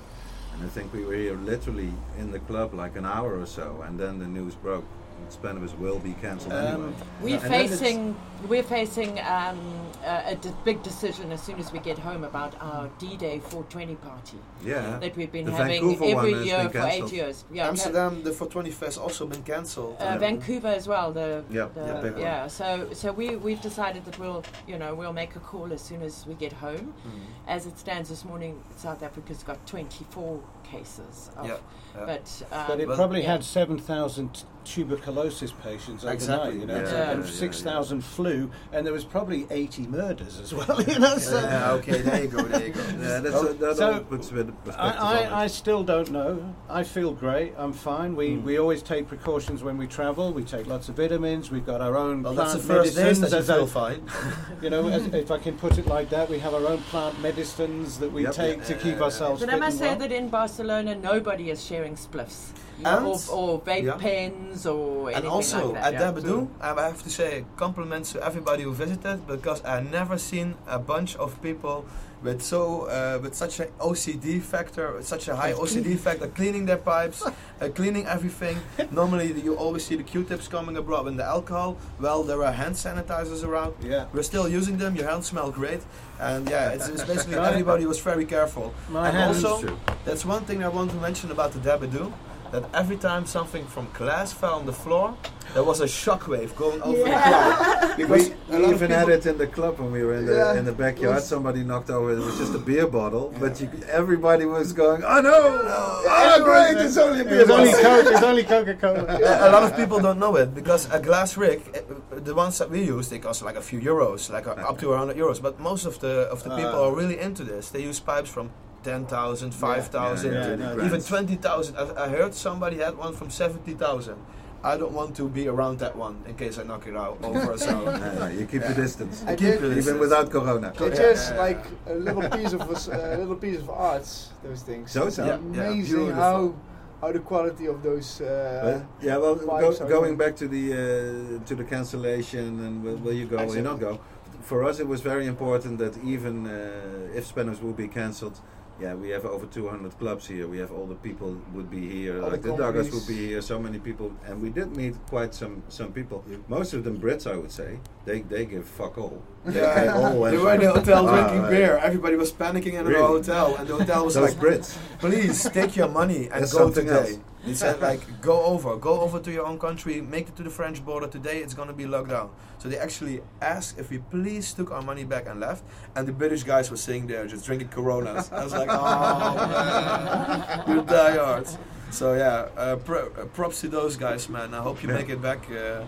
[0.53, 3.83] and I think we were here literally in the club like an hour or so,
[3.85, 4.85] and then the news broke.
[5.30, 6.93] Spannabis will be cancelled Um, anyway.
[7.22, 8.15] we're And facing
[8.47, 9.59] we're facing um,
[10.05, 13.95] a, a d- big decision as soon as we get home about our D-Day 420
[13.95, 14.97] party Yeah.
[14.99, 17.43] that we've been The having Vancouver every year been for eight years.
[17.51, 19.97] Yeah, Amsterdam, the 420 Fest also been cancelled.
[19.99, 21.11] Uh, Vancouver as well.
[21.11, 22.17] The Yeah, the- yeah, one.
[22.22, 22.47] yeah.
[22.47, 26.01] So so we we've decided that we'll you know we'll make a call as soon
[26.01, 26.93] as we get home.
[27.05, 27.20] Mm.
[27.47, 31.30] As it stands this morning, South Africa's got 24 cases.
[31.36, 31.57] Of, Yeah,
[31.95, 32.05] yeah.
[32.05, 33.32] But um, But it Well, probably yeah.
[33.34, 36.86] had 7,000 tuberculosis patients overnight, Exactly, you know, yeah.
[36.86, 37.12] so- Yeah.
[37.12, 41.18] and Yeah, yeah, 6,000 flu, and there was probably 80 murders as well, you know,
[41.18, 41.39] so...
[41.41, 42.82] Yeah, okay, there you go, there you go.
[42.99, 46.12] Yeah, that's, Oh, that so puts a bit of perspective I, I, I still don't
[46.12, 46.53] know.
[46.70, 47.53] I feel great.
[47.57, 48.16] I'm fine.
[48.16, 48.43] We, Mm.
[48.43, 50.32] we always take precautions when we travel.
[50.34, 51.49] We take lots of vitamins.
[51.51, 53.47] We've got our own Well, plant that's the first days medicines.
[53.47, 54.03] that you feel fine.
[54.62, 57.20] you know, as, if I can put it like that, we have our own plant
[57.22, 58.34] medicines that we Yep.
[58.34, 59.99] take to keep ourselves But I must say well.
[59.99, 62.49] that in Barcelona, nobody is sharing spliffs.
[62.80, 63.97] You And- know, or, or vape yeah.
[63.97, 65.93] pens or anything And also like that.
[65.93, 66.11] at yeah.
[66.11, 70.80] Dabadoo, I have to say compliments to everybody who visited because I never seen a
[70.80, 71.86] bunch of people
[72.21, 76.77] with so uh, with such an OCD factor, such a high OCD factor, cleaning their
[76.93, 77.19] pipes,
[77.61, 78.57] uh, cleaning everything.
[78.91, 81.77] Normally you always see the Q-tips coming abroad and the alcohol.
[81.99, 83.73] Well, there are hand sanitizers around.
[83.82, 84.05] Yeah.
[84.13, 84.95] We're still using them.
[84.97, 85.82] Your hands smell great,
[86.19, 88.73] and yeah, it's, it's basically everybody was very careful.
[88.89, 89.77] My and hands- also, True.
[90.05, 92.11] that's one thing I want to mention about the Dabadoo.
[92.52, 95.16] That every time something from glass fell on the floor,
[95.54, 97.93] there was a shockwave going over the crowd.
[97.97, 100.16] Because We, a we lot of even had it in the club when we were
[100.16, 101.22] in the Yeah, in the backyard.
[101.22, 102.12] Somebody knocked over.
[102.14, 103.70] It was just a beer bottle, but you,
[104.02, 105.38] everybody was going, "Oh no!
[105.68, 106.86] Oh everyone great!
[106.86, 108.14] It's only a It beer was only bottle." Coke.
[108.14, 109.04] It's only Coca-Cola.
[109.50, 112.70] a lot of people don't know it because a glass rig, uh, the ones that
[112.70, 115.41] we use, they cost like a few euros, like uh, up to 100 euros.
[115.41, 116.88] But most of the of the people Ah.
[116.88, 117.70] are really into this.
[117.70, 118.50] They use pipes from
[118.84, 121.75] 10,000, 5,000, yeah, yeah, yeah, even 20,000.
[121.77, 124.15] I, I heard somebody had one from 70,000.
[124.61, 127.57] I don't want to be around that one in case I knock it out over.
[127.57, 129.99] So No, no, you keep the distance, I keep did- even distance.
[129.99, 130.73] without corona.
[130.77, 131.41] They're Yeah, just yeah, yeah.
[131.41, 134.30] like a little piece of us- a little piece of arts.
[134.43, 134.91] Those things.
[134.91, 135.17] So it's.
[135.17, 136.13] Yeah, yeah, amazing beautiful.
[136.21, 136.53] how
[137.01, 138.19] how the quality of those.
[138.19, 138.27] Uh,
[138.65, 143.13] But, yeah, well, go, going back to the uh, to the cancellation and will, will
[143.21, 143.97] you go or you not go?
[144.41, 148.38] For us, it was very important that even uh, if Spannabis will be cancelled,
[148.82, 150.47] yeah, we have over 200 clubs here.
[150.47, 153.41] We have all the people would be here, All like the the would be here.
[153.41, 156.23] So many people, and we did meet quite some some people.
[156.30, 156.38] Yeah.
[156.47, 157.80] Most of them Brits, I would say.
[158.05, 159.21] They they give fuck all.
[159.45, 161.49] They, Yeah, they all they were in the hotel drinking right.
[161.51, 161.77] beer.
[161.77, 163.01] Everybody was panicking in Really?
[163.01, 164.77] the hotel, and the hotel was Those like, Brits.
[164.99, 166.91] please take your money and That's go today.
[167.15, 167.19] else.
[167.45, 170.49] They said like go over, go over to your own country, make it to the
[170.49, 171.07] French border.
[171.07, 172.29] Today it's gonna be locked down.
[172.57, 175.63] So they actually asked if we please took our money back and left.
[175.95, 178.31] And the British guys were sitting there just drinking Coronas.
[178.31, 181.57] I was like, oh man, you diehards.
[181.91, 184.53] So yeah, uh, uh, props to those guys, man.
[184.53, 184.95] I hope you Yeah.
[184.95, 185.39] make it back.
[185.49, 185.85] Uh,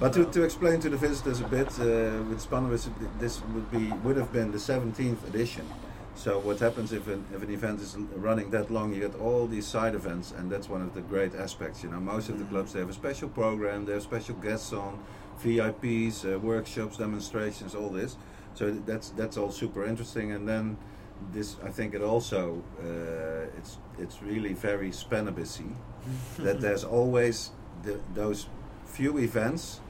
[0.00, 1.84] But to, to explain to the visitors a bit, uh,
[2.28, 2.88] with Spannabis,
[3.20, 5.64] this would be would have been the 17th edition.
[6.16, 8.94] So what happens if an, if an event is running that long?
[8.94, 11.82] You get all these side events, and that's one of the great aspects.
[11.82, 14.72] You know, most of the clubs they have a special program, they have special guests
[14.72, 15.02] on,
[15.42, 18.16] VIPs, uh, workshops, demonstrations, all this.
[18.54, 20.32] So that's that's all super interesting.
[20.32, 20.76] And then
[21.32, 25.74] this I think it also uh, it's it's really very Spanibusy
[26.38, 27.50] that there's always
[27.82, 28.46] the, those
[28.86, 29.80] few events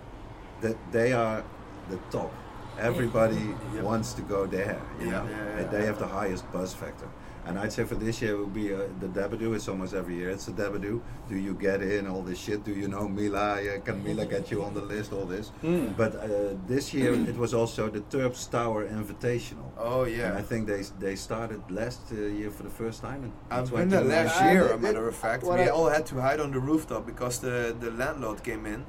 [0.62, 1.44] that they are
[1.90, 2.32] the top.
[2.78, 3.84] Everybody Yep.
[3.84, 5.24] wants to go there, you Yeah, know.
[5.30, 5.78] yeah, and yeah.
[5.78, 7.06] they have the highest buzz factor.
[7.46, 9.54] And I'd say for this year it will be uh, the Dabadoo.
[9.54, 10.30] It's almost every year.
[10.30, 11.00] It's the Dabadoo.
[11.28, 12.64] Do you get in all this shit?
[12.64, 13.60] Do you know Mila?
[13.62, 15.12] Yeah, can Mila get you on the list?
[15.12, 15.52] All this.
[15.62, 15.94] Mm.
[15.94, 19.68] But uh, this year it was also the Terps Tower Invitational.
[19.76, 20.38] Oh And yeah.
[20.38, 23.20] I think they they started last uh, year for the first time.
[23.24, 25.42] In I've been there last year, the- a matter of fact.
[25.44, 28.64] what We I- all had to hide on the rooftop because the, the landlord came
[28.74, 28.84] in.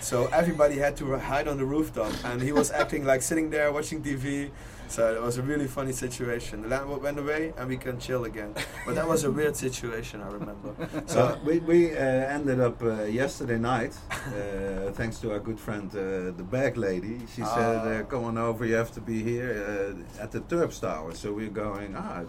[0.00, 3.72] So everybody had to hide on the rooftop, and he was acting like sitting there
[3.72, 4.50] watching TV.
[4.88, 6.62] So it was a really funny situation.
[6.62, 8.54] The landlord went away, and we can chill again.
[8.86, 10.74] But that was a weird situation, I remember.
[11.06, 15.88] So we, we uh, ended up uh, yesterday night, uh, thanks to our good friend
[15.92, 17.20] uh, the bag lady.
[17.34, 18.02] She said, uh, Ah.
[18.10, 21.50] "Come on over, you have to be here uh, at the Terps Tower." So we're
[21.66, 21.94] going.
[21.96, 22.22] Ah,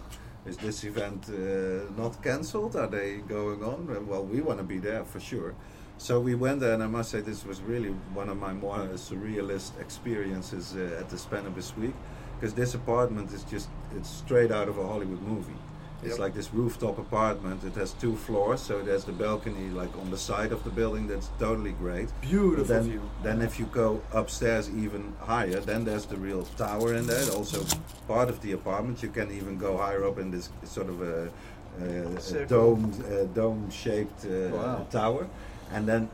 [0.46, 2.76] is this event uh, not cancelled?
[2.76, 4.08] Are they going on?
[4.08, 5.54] Well, we want to be there for sure.
[6.02, 8.80] So we went there, and I must say this was really one of my more
[8.96, 11.94] surrealist experiences uh, at the Spannabis Week,
[12.40, 15.60] because this apartment is just—it's straight out of a Hollywood movie.
[16.02, 16.20] It's Yep.
[16.20, 17.64] like this rooftop apartment.
[17.64, 21.06] It has two floors, so there's the balcony like on the side of the building.
[21.06, 22.10] That's totally great.
[22.20, 23.02] beautiful then, view.
[23.22, 27.30] then if you go upstairs even higher, then there's the real tower in there.
[27.38, 27.60] Also
[28.08, 29.04] part of the apartment.
[29.04, 31.30] You can even go higher up in this sort of a,
[31.80, 34.88] a, a dome uh, dome shaped uh, Wow.
[34.90, 35.28] tower,
[35.74, 36.10] and then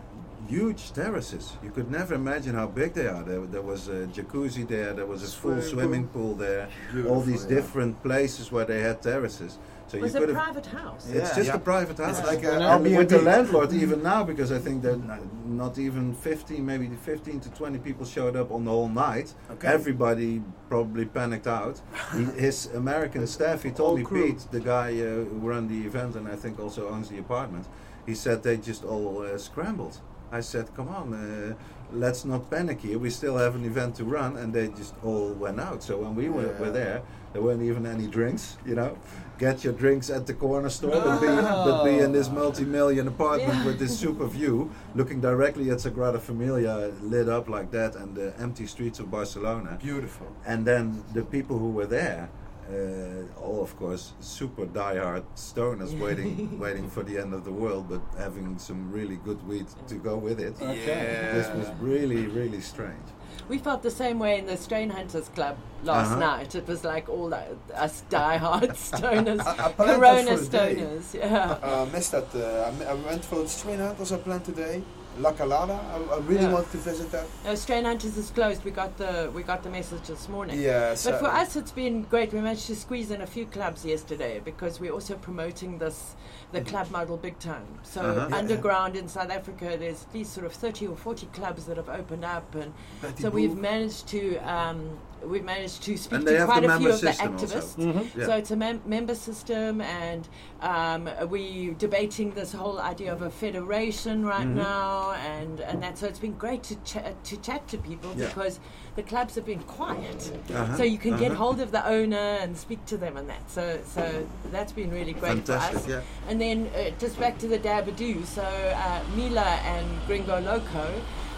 [0.47, 1.57] huge terraces.
[1.63, 3.23] You could never imagine how big they are.
[3.23, 4.93] There, there was a jacuzzi there.
[4.93, 6.69] There was a full Swimming swimming pool there.
[7.09, 7.55] all these yeah.
[7.55, 9.57] different places where they had terraces.
[9.89, 10.43] So was you a could have.
[10.43, 11.05] private house.
[11.09, 11.35] It's Yeah.
[11.35, 11.55] just Yeah.
[11.55, 12.19] a private house.
[12.19, 14.99] It's like a And And with the landlord even now, because I think that
[15.45, 19.33] not even 15, maybe 15 to 20 people showed up on the whole night.
[19.51, 19.67] Okay.
[19.67, 21.81] Everybody probably panicked out.
[22.13, 24.27] he, his American staff, he told Whole me, crew.
[24.33, 27.65] Pete, the guy uh, who ran the event and I think also owns the apartment,
[28.07, 29.99] he said they just all uh, scrambled.
[30.31, 31.53] I said, come on, uh,
[31.93, 32.97] let's not panic here.
[32.99, 35.83] We still have an event to run, and they just all went out.
[35.83, 37.01] So when we were, were there,
[37.31, 38.97] there weren't even any drinks, you know.
[39.37, 43.53] Get your drinks at the corner store, but, be, but be in this multi-million apartment
[43.59, 43.65] Yeah.
[43.65, 48.33] with this super view, looking directly at Sagrada Familia, lit up like that, and the
[48.39, 49.77] empty streets of Barcelona.
[49.81, 50.27] Beautiful.
[50.45, 52.29] And then the people who were there,
[52.69, 57.87] uh, all of course super diehard stoners, waiting, waiting for the end of the world,
[57.89, 60.55] but having some really good weed to go with it.
[60.61, 61.29] Okay.
[61.33, 63.07] This was really, really strange.
[63.49, 66.19] We felt the same way in the Strain Hunters Club last Uh-huh.
[66.19, 66.55] night.
[66.55, 70.75] It was like all that, us diehard stoners, I- I Corona for day.
[70.75, 71.13] stoners.
[71.13, 71.51] Yeah.
[71.63, 72.27] Uh, missed that.
[72.35, 74.83] Uh, I, I went for the Strain Hunters I planned today.
[75.19, 75.79] La Calada.
[75.93, 76.53] I, I really Yeah.
[76.53, 77.25] want to visit that.
[77.43, 78.63] No, Strain Hunters is closed.
[78.63, 80.59] We got the we got the message this morning.
[80.59, 80.95] Yeah.
[81.03, 82.31] But for us, it's been great.
[82.33, 86.15] We managed to squeeze in a few clubs yesterday because we're also promoting this,
[86.51, 87.65] the club model big time.
[87.83, 88.27] So Uh-huh.
[88.29, 88.37] Yeah.
[88.37, 92.23] underground in South Africa, there's these sort of 30 or 40 clubs that have opened
[92.25, 92.73] up, and
[93.19, 97.07] so we've managed to um, we've managed to speak to quite a few of the
[97.09, 97.75] activists.
[97.75, 98.19] Mm-hmm.
[98.19, 98.25] Yeah.
[98.25, 100.27] So it's a mem- member system, and
[100.61, 104.55] um, we debating this whole idea of a federation right Mhm.
[104.55, 105.97] now, and, and that.
[105.97, 108.27] So it's been great to ch- to chat to people Yeah.
[108.27, 108.59] because
[108.95, 111.43] the clubs have been quiet, Uh-huh, so you can get uh-huh.
[111.43, 113.43] hold of the owner and speak to them and that.
[113.49, 115.87] So so that's been really great for us.
[115.87, 116.01] yeah.
[116.29, 118.25] And then uh, just back to the Dabadoo.
[118.25, 120.87] So uh, Mila and Gringo Loco.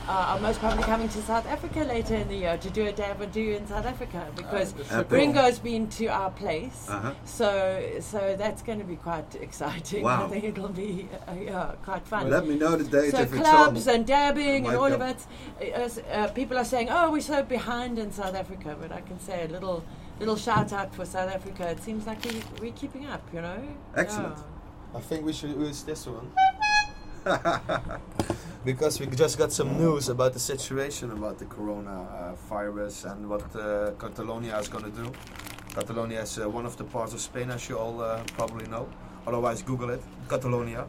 [0.10, 2.92] Uh, are most probably coming to South Africa later in the year to do a
[2.92, 5.08] Dabadoo in South Africa because Epic.
[5.08, 6.88] Gringo's been to our place.
[6.90, 7.14] Uh-huh.
[7.26, 10.02] So, so that's going to be quite exciting.
[10.02, 10.26] Wow.
[10.26, 12.28] I think it'll be uh, yeah, quite fun.
[12.28, 14.96] Let me know the date so clubs and dabbing and all go.
[14.96, 15.28] of that.
[15.62, 19.20] Uh, uh, people are saying, "Oh, we're so behind in South Africa," but I can
[19.20, 19.86] say a little,
[20.20, 21.70] little shout out for South Africa.
[21.70, 23.62] It seems like we, we're keeping up, you know.
[23.96, 24.38] Excellent.
[24.38, 24.98] Yeah.
[24.98, 26.32] I think we should use this one.
[28.66, 33.44] Because we just got some news about the situation about the corona virus and what
[33.56, 35.12] uh, Catalonia is going to do.
[35.74, 38.90] Catalonia is uh, one of the parts of Spain, as you all uh, probably know.
[39.28, 40.86] Otherwise, Google it, Catalonia.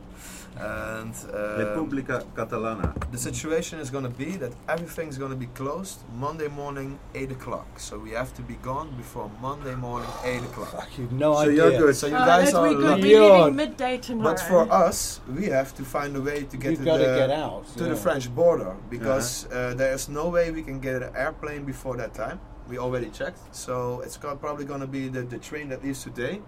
[0.59, 2.93] And uh, República Catalana.
[3.13, 7.31] the situation is going to be that everything's going to be closed Monday morning, 8
[7.33, 7.79] o'clock.
[7.79, 10.73] So we have to be gone before Monday morning, 8 o'clock.
[10.73, 11.55] Fuck, you've no So idea.
[11.55, 11.97] you're good.
[11.97, 12.85] So you Oh, guys that's are we good.
[12.85, 13.15] lucky.
[13.15, 14.31] We're leaving midday tomorrow.
[14.35, 17.17] But for us, we have to find a way to get to got to the,
[17.17, 17.65] get out.
[17.77, 17.91] to yeah.
[17.91, 22.13] the French border because uh, there's no way we can get an airplane before that
[22.13, 22.41] time.
[22.69, 26.41] We already checked, so it's probably going to be the, the train that leaves today.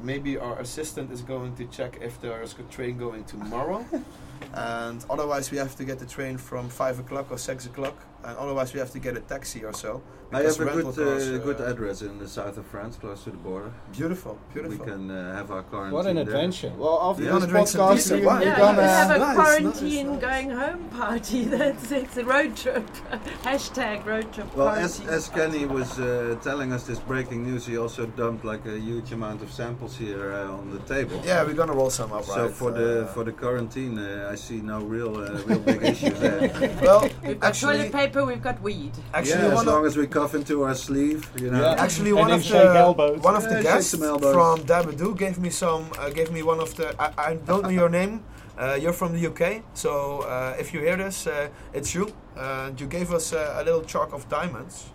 [0.00, 3.84] Maybe our assistant is going to check if there is a train going tomorrow,
[4.54, 8.36] and otherwise we have to get the train from five o'clock or six o'clock and
[8.38, 10.02] otherwise we have to get a taxi or so.
[10.34, 10.98] I have a good, cars,
[11.28, 13.70] uh, uh, good address in the south of France, close to the border.
[13.92, 14.78] Beautiful, beautiful.
[14.86, 16.24] We can uh, have our quarantine What an there.
[16.24, 16.72] adventure.
[16.78, 17.32] Well, after Yeah.
[17.32, 18.40] this Wanna drink some podcast, we, wine?
[18.40, 18.82] we're Yeah, gonna.
[18.82, 20.28] you have a Nice, quarantine nice, nice.
[20.30, 21.44] going home party.
[21.56, 22.86] That's it's a road trip.
[23.44, 27.76] Hashtag road trip Well, as, as Kenny was uh, telling us this breaking news, he
[27.76, 31.20] also dumped like a huge amount of samples here uh, on the table.
[31.24, 32.50] yeah, we're gonna roll some up, So right?
[32.54, 36.18] for the uh, for the quarantine, uh, I see no real uh, real big issues
[36.20, 36.40] there.
[36.82, 38.92] well, we've got actually, toilet paper, we've got weed.
[39.14, 41.60] actually yeah, as long as we cuff into our sleeve, you know.
[41.62, 41.82] Yeah.
[41.84, 44.34] actually one of the one of the Yeah, guests some elbows.
[44.34, 47.74] from Dabadoo gave me some uh, gave me one of the I, I don't know
[47.82, 48.22] your name.
[48.58, 52.04] Uh, you're from the UK, so uh, if you hear this, uh, it's you.
[52.36, 54.90] And you gave us uh, a little chalk of diamonds.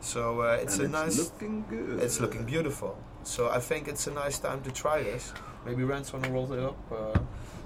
[0.00, 1.18] So uh, it's And a nice.
[1.18, 2.02] looking good.
[2.02, 2.96] It's looking beautiful.
[3.22, 5.32] So I think it's a nice time to try this.
[5.66, 6.76] Maybe Rens wanna roll it up.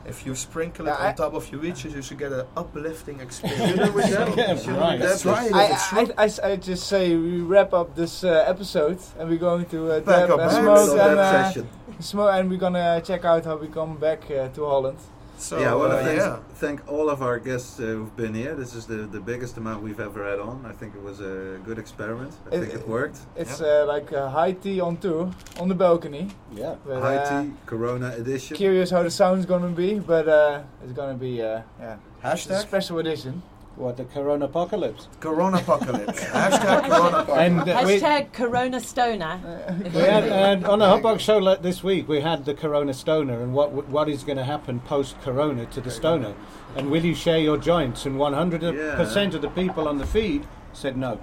[0.07, 2.33] Uh, if you sprinkle it Yeah, I- on top of your reaches, you should get
[2.33, 3.71] an uplifting experience.
[3.71, 4.37] You know with that?
[4.37, 5.01] Yeah, you know right.
[5.01, 5.53] That's right.
[5.53, 6.01] I, I.
[6.19, 9.93] I, I, I just say we wrap up this uh, episode and we're going to
[9.93, 11.53] uh, Back dab up and smoke and, uh,
[12.01, 14.99] smoke and we're gonna check out how we come back uh, to Holland.
[15.39, 16.39] So yeah, I want to uh, thank, yeah.
[16.55, 18.55] thank all of our guests uh, who've been here.
[18.55, 20.65] This is the, the biggest amount we've ever had on.
[20.65, 22.33] I think it was a good experiment.
[22.51, 23.19] I It- think it worked.
[23.37, 25.31] It's uh, like a high tea on two
[25.61, 26.29] on the balcony.
[26.55, 26.77] Yeah.
[26.87, 28.57] But, High uh, tea, Corona edition.
[28.57, 32.49] Curious how the sound's gonna be, but uh, it's gonna be uh, yeah, it's a
[32.55, 33.43] Hashtag special edition.
[33.77, 35.07] What, the Corona apocalypse?
[35.21, 36.21] Corona apocalypse.
[36.25, 37.39] Hashtag Corona apocalypse.
[37.39, 39.81] And uh, Hashtag Corona Stoner.
[39.95, 43.43] we had, and on a Hotbox show like this week, we had the Corona Stoner
[43.43, 46.35] and what what is going to happen post Corona to the Stoner.
[46.75, 48.07] And will you share your joints?
[48.07, 51.21] And 100% of the people on the feed said no.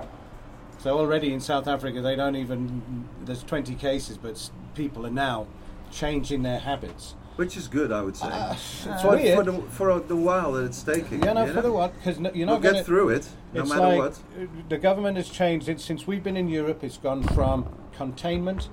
[0.80, 5.48] So already in South Africa, they don't even, there's 20 cases, but people are now
[5.92, 7.16] changing their habits.
[7.36, 8.28] Which is good, I would say.
[8.52, 11.24] It's for, for, the, for the while that it's taking.
[11.24, 11.74] Yeah, no, you for the know?
[11.74, 11.94] what?
[11.96, 12.84] Because you're We'll get going to.
[12.84, 14.12] through it, no it's matter like what.
[14.40, 16.84] uh, the government has changed it since we've been in Europe.
[16.84, 18.70] It's gone from containment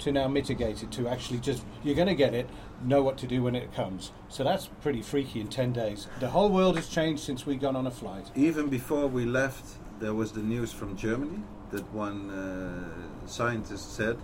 [0.00, 2.50] to now mitigated to actually just you're going to get it,
[2.84, 4.12] know what to do when it comes.
[4.28, 6.06] So that's pretty freaky in ten days.
[6.20, 8.30] The whole world has changed since we've gone on a flight.
[8.34, 11.38] Even before we left, there was the news from Germany
[11.70, 14.18] that one uh, scientist said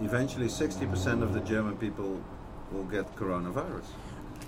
[0.00, 2.20] eventually 60% of the German people
[2.72, 3.88] will get coronavirus.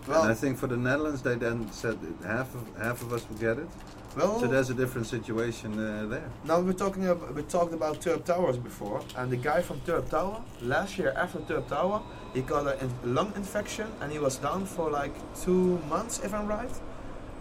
[0.07, 3.41] and I think for the Netherlands, they then said half of half of us will
[3.49, 3.69] get it.
[4.17, 6.29] well So there's a different situation uh, there.
[6.51, 10.07] now we're talking about, we talked about Turp Towers before, and the guy from Turp
[10.17, 10.39] Tower,
[10.75, 11.99] last year after Turp Tower,
[12.35, 15.15] he got a in- lung infection and he was down for like
[15.45, 16.75] two months, if I'm right.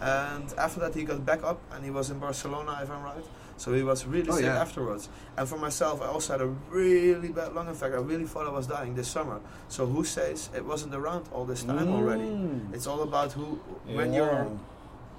[0.00, 3.26] And after that, he got back up and he was in Barcelona, if I'm right.
[3.64, 4.60] So he was really Oh, sick yeah.
[4.60, 5.08] afterwards.
[5.38, 7.98] And for myself, I also had a really bad lung infection.
[7.98, 9.40] I really thought I was dying this summer.
[9.68, 12.24] So who says it wasn't around all this time already?
[12.24, 12.74] Mm.
[12.74, 13.46] It's all about who,
[13.98, 14.46] when you're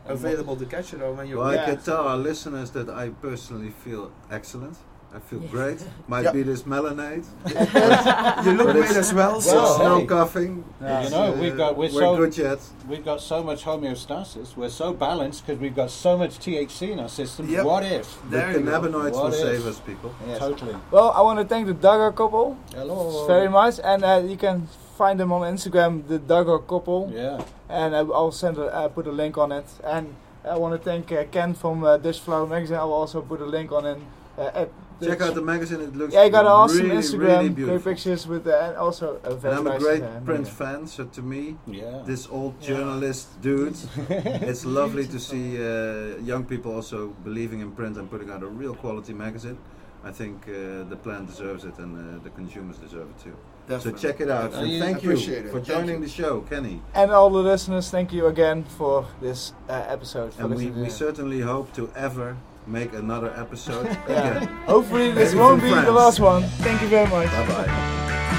[0.05, 1.39] available to catch it or when you're.
[1.39, 4.77] Well, I can tell our listeners that I personally feel excellent.
[5.15, 5.79] I feel great.
[6.07, 6.31] Might Yeah.
[6.33, 7.23] be this Melonade.
[8.45, 9.31] you look But great as well.
[9.33, 10.05] Well, So It's no hey.
[10.05, 10.63] coughing.
[10.81, 11.03] Yeah.
[11.03, 12.59] You know, Uh, we've got we're, we're so good yet.
[12.89, 14.57] we've got so much homeostasis.
[14.57, 17.47] We're so balanced because we've got so much THC in our system.
[17.49, 17.63] Yep.
[17.65, 18.05] What if?
[18.23, 18.71] The There you go.
[18.71, 19.35] cannabinoids will if?
[19.35, 20.13] save us, people.
[20.27, 20.39] Yes.
[20.39, 20.75] Totally.
[20.91, 23.25] Well, I want to thank the Dagga couple Hello.
[23.27, 27.41] very much, and uh, you can find them on Instagram, the Dagga couple, Yeah.
[27.69, 29.65] and I'll send a, uh, put a link on it.
[29.83, 30.13] And
[30.43, 32.77] I want to thank uh, Ken from uh, Dutch Flower Magazine.
[32.77, 33.97] I'll also put a link on it.
[34.37, 34.69] Uh, at
[35.03, 35.81] Check out the magazine.
[35.81, 37.91] It looks Yeah, you got an awesome really, Instagram, really great beautiful.
[37.91, 40.53] pictures with, uh, and also a very And very I'm a nice, great print magazine.
[40.55, 42.01] fan, so to me, Yeah.
[42.05, 42.67] this old Yeah.
[42.69, 43.75] journalist dude,
[44.49, 48.47] it's lovely to see uh, young people also believing in print and putting out a
[48.47, 49.57] real quality magazine.
[50.03, 53.35] I think uh, the plant deserves it and uh, the consumers deserve it too.
[53.67, 53.99] Definitely.
[53.99, 54.51] So check it out.
[54.51, 54.75] Definitely.
[54.75, 55.49] And thank you it.
[55.51, 56.05] for joining you.
[56.07, 56.79] the show, Kenny.
[56.93, 60.33] And all the listeners, thank you again for this uh, episode.
[60.35, 62.37] For And we, we certainly hope to ever
[62.67, 64.47] make another episode again.
[64.67, 66.43] Hopefully this Maybe won't be the last one.
[66.43, 67.27] Thank you very much.
[67.27, 68.31] Bye bye.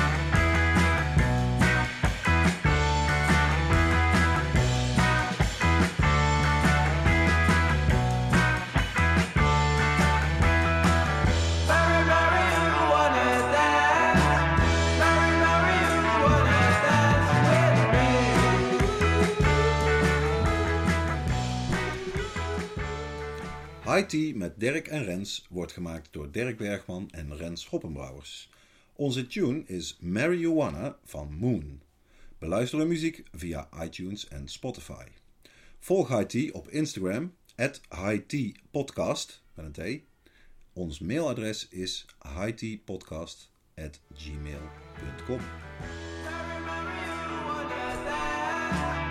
[24.05, 28.51] Tea met Dirk en Rens wordt gemaakt door Dirk Bergman en Rens Hoppenbrouwers.
[28.92, 31.80] Onze tune is Marijuana van Moon.
[32.38, 35.05] Beluister de muziek via iTunes en Spotify.
[35.78, 37.80] Volg Tea op Instagram, at
[39.55, 40.03] met een T.
[40.72, 45.40] Ons mailadres is highteapodcast at gmail.com.
[48.70, 49.05] Marijuana,